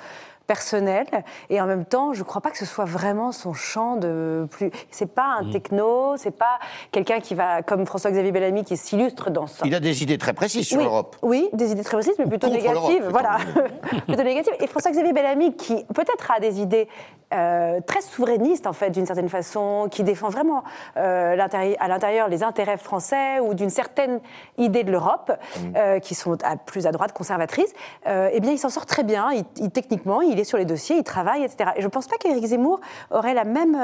[0.46, 1.06] personnel
[1.50, 4.46] et en même temps je ne crois pas que ce soit vraiment son champ de
[4.50, 5.50] plus c'est pas un mm.
[5.52, 6.58] techno c'est pas
[6.92, 9.64] quelqu'un qui va comme François-Xavier Bellamy qui s'illustre dans ça.
[9.66, 11.16] Il a des idées très précises sur l'Europe.
[11.22, 13.38] Oui des idées très précises mais plutôt négatives voilà.
[14.06, 14.54] plutôt négatives.
[14.60, 16.88] Et François-Xavier Bellamy qui peut-être a des idées
[17.32, 20.62] euh, très souverainiste en fait d'une certaine façon, qui défend vraiment
[20.96, 21.36] euh,
[21.80, 24.20] à l'intérieur les intérêts français ou d'une certaine
[24.56, 25.60] idée de l'Europe, mmh.
[25.76, 27.72] euh, qui sont plus à droite, conservatrices,
[28.06, 29.30] eh bien il s'en sort très bien.
[29.56, 31.70] Il, techniquement, il est sur les dossiers, il travaille, etc.
[31.76, 33.76] Et je ne pense pas qu'Éric Zemmour aurait la même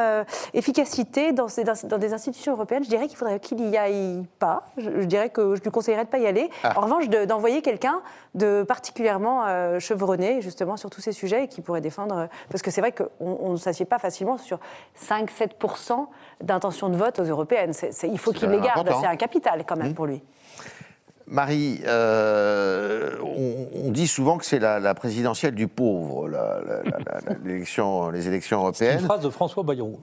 [0.55, 1.47] efficacité dans,
[1.85, 2.85] dans, des institutions européennes.
[2.85, 4.65] Je dirais qu'il faudrait qu'il n'y aille pas.
[4.77, 6.51] Je, dirais que je lui conseillerais de ne pas y aller.
[6.63, 6.75] Ah.
[6.77, 8.01] En revanche, d'envoyer quelqu'un
[8.35, 12.29] de particulièrement chevronné justement sur tous ces sujets et qui pourrait défendre.
[12.49, 14.59] Parce que c'est vrai qu'on on ne s'assied pas facilement sur
[15.01, 16.07] 5-7%
[16.41, 17.73] d'intention de vote aux européennes.
[18.03, 19.95] il faut qu'il les garde, c'est un capital quand même mmh.
[19.95, 20.23] pour lui.
[21.31, 26.29] Marie, euh, on, dit souvent que c'est la, présidentielle du pauvre,
[27.45, 28.97] l'élection, les élections européennes.
[28.97, 30.01] C'est une phrase de François Bayrou.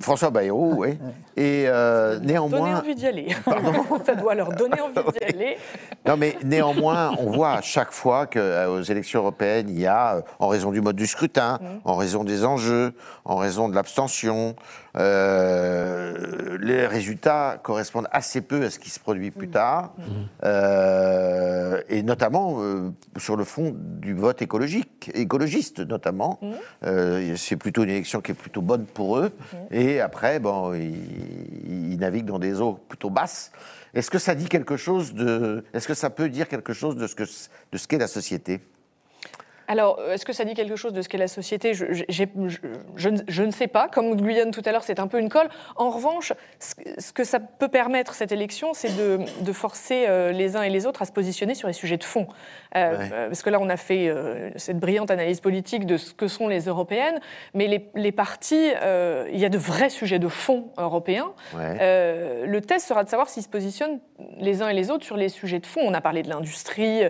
[0.00, 0.98] François Bayrou, oui.
[1.36, 2.60] Et euh, néanmoins.
[2.60, 3.28] Donner envie d'y aller.
[4.06, 5.58] Ça doit leur donner envie d'y aller.
[6.06, 10.22] Non, mais néanmoins, on voit à chaque fois qu'aux euh, élections européennes, il y a,
[10.38, 11.66] en raison du mode du scrutin, mmh.
[11.84, 12.94] en raison des enjeux,
[13.26, 14.56] en raison de l'abstention,
[14.96, 19.92] euh, les résultats correspondent assez peu à ce qui se produit plus tard,
[20.44, 26.38] euh, et notamment euh, sur le fond du vote écologique, écologiste notamment.
[27.36, 29.32] c'est plutôt une élection qui est plutôt bonne pour eux,
[29.70, 33.50] et après, bon, ils, ils naviguent dans des eaux plutôt basses.
[33.94, 37.06] Est-ce que ça dit quelque chose de, est-ce que ça peut dire quelque chose de
[37.06, 38.60] ce que de ce qu'est la société?
[39.66, 41.74] Alors, est-ce que ça dit quelque chose de ce qu'est la société?
[41.74, 43.88] Je, je, ne sais pas.
[43.88, 45.48] Comme Guyane tout à l'heure, c'est un peu une colle.
[45.76, 50.62] En revanche, ce, que ça peut permettre, cette élection, c'est de, forcer euh, les uns
[50.62, 52.26] et les autres à se positionner sur les sujets de fond.
[52.76, 54.12] Euh, euh, parce que là, on a fait
[54.56, 57.20] cette brillante analyse politique de ce que sont les européennes,
[57.54, 58.72] mais les, les partis,
[59.32, 61.32] il y a de vrais sujets de fond européens.
[61.54, 64.00] le test sera de savoir s'ils se positionnent
[64.38, 65.80] les uns et les autres sur les sujets de fond.
[65.82, 67.02] On a parlé de l'industrie.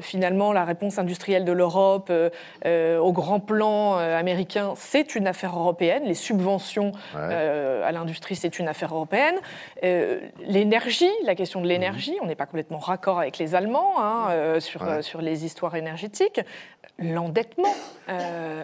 [0.00, 2.30] finalement, la réponse industrielle de l'Europe euh,
[2.64, 6.04] euh, au grand plan euh, américain, c'est une affaire européenne.
[6.06, 9.36] Les subventions à l'industrie, c'est une affaire européenne.
[9.82, 12.20] l'énergie, la question de l'énergie, mhm.
[12.22, 16.40] on n'est pas complètement raccord avec les Allemands hein, sur, sur les histoires énergétiques.
[16.98, 17.74] L'endettement.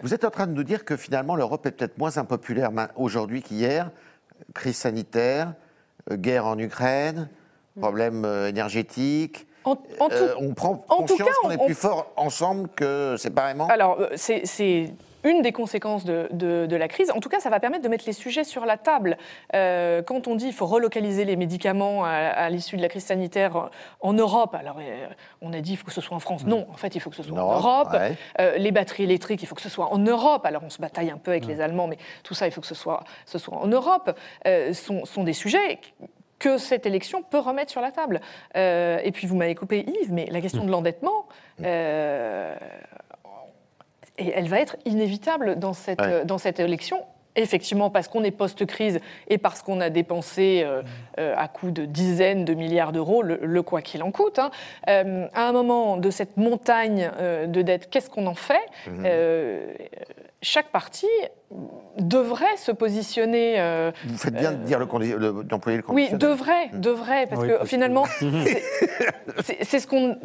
[0.03, 3.41] Vous êtes en train de nous dire que finalement l'Europe est peut-être moins impopulaire aujourd'hui
[3.41, 3.91] qu'hier.
[4.53, 5.53] Crise sanitaire,
[6.11, 7.29] guerre en Ukraine,
[7.75, 7.81] mm.
[7.81, 9.47] problème énergétique.
[9.67, 13.67] Euh, on prend conscience qu'on est plus fort ensemble que séparément?
[13.67, 14.45] Alors, euh, c'est
[15.25, 17.11] une des conséquences de, la crise.
[17.11, 19.17] En tout cas, ça va permettre de mettre les sujets sur la table.
[19.55, 23.69] Euh, quand on dit qu'il faut relocaliser les médicaments à, l'issue de la crise sanitaire
[24.01, 25.07] en Europe, alors euh,
[25.41, 26.45] on a dit qu'il faut que ce soit en France.
[26.45, 27.95] Non, en fait, il faut que ce soit en Europe.
[28.39, 30.45] Euh, les batteries électriques, il faut que ce soit en Europe.
[30.45, 32.67] Alors on se bataille un peu avec les Allemands, mais tout ça, il faut que
[32.67, 34.17] ce soit, ce soit en Europe.
[34.73, 35.79] sont, sont des sujets
[36.39, 38.21] que cette élection peut remettre sur la table.
[38.55, 41.27] et puis vous m'avez coupé Yves, mais la question de l'endettement,
[44.17, 47.05] et elle va être inévitable dans cette, dans cette élection
[47.35, 50.81] effectivement parce qu'on est post-crise et parce qu'on a dépensé euh,
[51.19, 54.39] euh, à coût de dizaines de milliards d'euros le, quoi qu'il en coûte.
[54.39, 54.51] Hein.
[54.89, 57.11] Euh, à un moment de cette montagne
[57.47, 58.65] de dettes, qu'est-ce qu'on en fait?
[58.87, 59.05] Mmh.
[60.41, 61.07] Chaque parti
[61.99, 63.55] devrait se positionner.
[63.59, 68.05] Euh, Vous faites bien de dire d'employer le, le Oui, devrait, devrait, parce que finalement,
[69.41, 70.17] c'est ce qu'on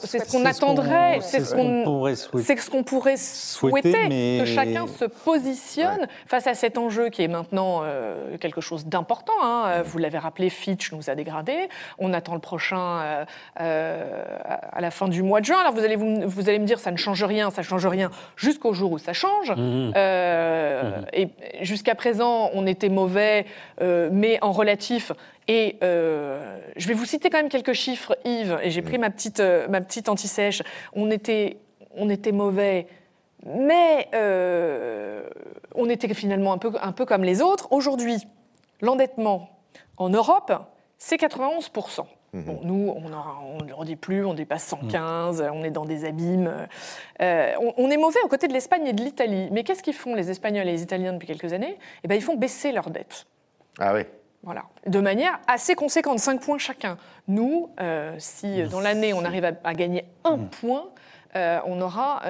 [0.00, 4.86] c'est ce qu'on attendrait, c'est ce qu'on pourrait souhaiter, ce qu'on pourrait souhaiter, que chacun
[4.86, 9.32] se positionne face à cet enjeu qui est maintenant euh, quelque chose d'important.
[9.42, 9.82] Hein.
[9.84, 11.68] Vous l'avez rappelé, Fitch nous a dégradé.
[11.98, 13.24] On attend le prochain
[13.60, 14.24] euh,
[14.72, 15.58] à la fin du mois de juin.
[15.60, 17.86] Alors vous allez vous, vous allez me dire, ça ne change rien, ça ne change
[17.86, 19.50] rien jusqu'au jour où ça change.
[19.52, 19.92] Mmh.
[20.64, 21.26] Euh,
[21.60, 23.46] jusqu'à présent, on était mauvais,
[23.80, 25.12] euh, mais en relatif.
[25.48, 29.10] Et euh, je vais vous citer quand même quelques chiffres, Yves, et j'ai pris ma
[29.10, 29.40] petite,
[30.08, 30.62] anti-sèche.
[30.94, 31.58] On était,
[32.32, 32.86] mauvais,
[33.44, 34.08] mais
[35.74, 37.68] on était finalement un peu, un peu comme les autres.
[37.70, 38.26] Aujourd'hui,
[38.80, 39.50] l'endettement
[39.96, 40.52] en Europe,
[40.98, 41.70] c'est 91
[42.34, 42.60] Bon, mhm.
[42.64, 46.66] nous, on ne le redit plus, on dépasse 115, on est dans des abîmes.
[47.22, 49.48] Euh, on, est mauvais aux côtés de l'Espagne et de l'Italie.
[49.52, 51.78] Mais qu'est-ce qu'ils font, les Espagnols et les Italiens, depuis quelques années?
[52.02, 53.26] Eh bien, ils font baisser leurs dettes.
[53.78, 54.02] Ah oui
[54.46, 56.98] voilà, de manière assez conséquente, 5 points chacun.
[57.28, 60.48] Nous, euh, si dans l'année on arrive à, gagner un mhm.
[60.50, 60.90] point,
[61.34, 62.20] euh, on aura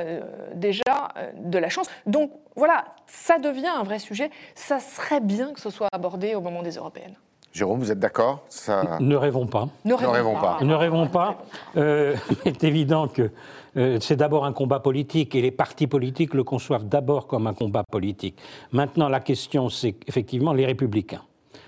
[0.54, 1.88] déjà de la chance.
[2.06, 4.30] Donc voilà, ça devient un vrai sujet.
[4.54, 7.16] Ça serait bien que ce soit abordé au moment des européennes.
[7.54, 8.44] Jérôme, vous êtes d'accord?
[8.48, 8.98] Ça...
[9.00, 9.68] Ne rêvons pas.
[9.84, 10.58] Ne rêvons, pas.
[10.60, 11.38] Ne rêvons pas.
[11.76, 13.30] Euh, c'est évident que
[13.76, 17.54] euh, c'est d'abord un combat politique et les partis politiques le conçoivent d'abord comme un
[17.54, 18.36] combat politique.
[18.72, 21.22] Maintenant, la question, c'est effectivement les républicains.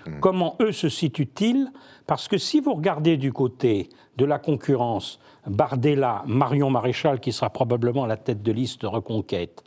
[0.07, 0.19] Hmm.
[0.19, 1.71] Comment eux se situent-ils?
[2.05, 7.49] Parce que si vous regardez du côté de la concurrence, Bardella, Marion Maréchal, qui sera
[7.49, 9.63] probablement à la tête de liste Reconquête,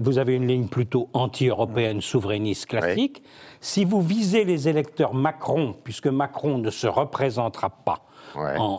[0.00, 3.22] vous avez une ligne plutôt anti-européenne, souverainiste classique.
[3.60, 8.02] Si vous visez les électeurs Macron, puisque Macron ne se représentera pas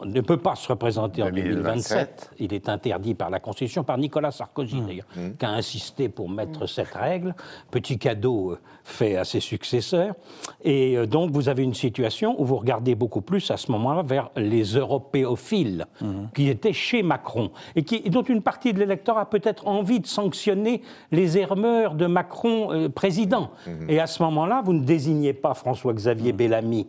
[0.05, 2.31] ne peut pas se représenter en 2027.
[2.39, 4.85] Il est interdit par la Constitution, par Nicolas Sarkozy mmh.
[4.85, 5.29] d'ailleurs, mmh.
[5.37, 6.67] qui a insisté pour mettre mmh.
[6.67, 7.35] cette règle.
[7.69, 10.15] Petit cadeau euh, fait à ses successeurs.
[10.63, 14.03] Et euh, donc vous avez une situation où vous regardez beaucoup plus à ce moment-là
[14.03, 15.85] vers les européophiles
[16.33, 20.07] qui étaient chez Macron et, qui, dont une partie de l'électorat a peut-être envie de
[20.07, 20.81] sanctionner
[21.11, 23.51] les erreurs de Macron euh, président.
[23.87, 26.87] Et à ce moment-là, vous ne désignez pas François-Xavier Bellamy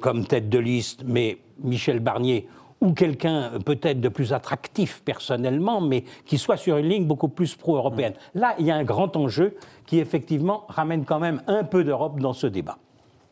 [0.00, 2.48] comme tête de liste, mais Michel Barnier
[2.80, 7.54] ou quelqu'un peut-être de plus attractif personnellement, mais qui soit sur une ligne beaucoup plus
[7.54, 8.12] pro-européenne.
[8.34, 8.40] Mm.
[8.40, 12.20] Là, il y a un grand enjeu qui, effectivement, ramène quand même un peu d'Europe
[12.20, 12.78] dans ce débat.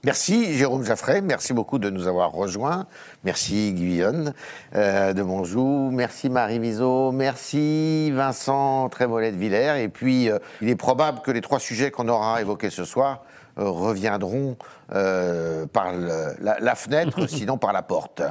[0.04, 2.86] Merci Jérôme Jaffray, merci beaucoup de nous avoir rejoints.
[3.22, 4.34] Merci Guyonne
[4.74, 9.80] euh, de Monjou, merci Marie Viseau, merci Vincent Trémollet de Villers.
[9.80, 13.22] Et puis, euh, il est probable que les trois sujets qu'on aura évoqués ce soir
[13.58, 14.56] euh, reviendront
[14.94, 18.22] euh, par la, fenêtre, sinon par la porte.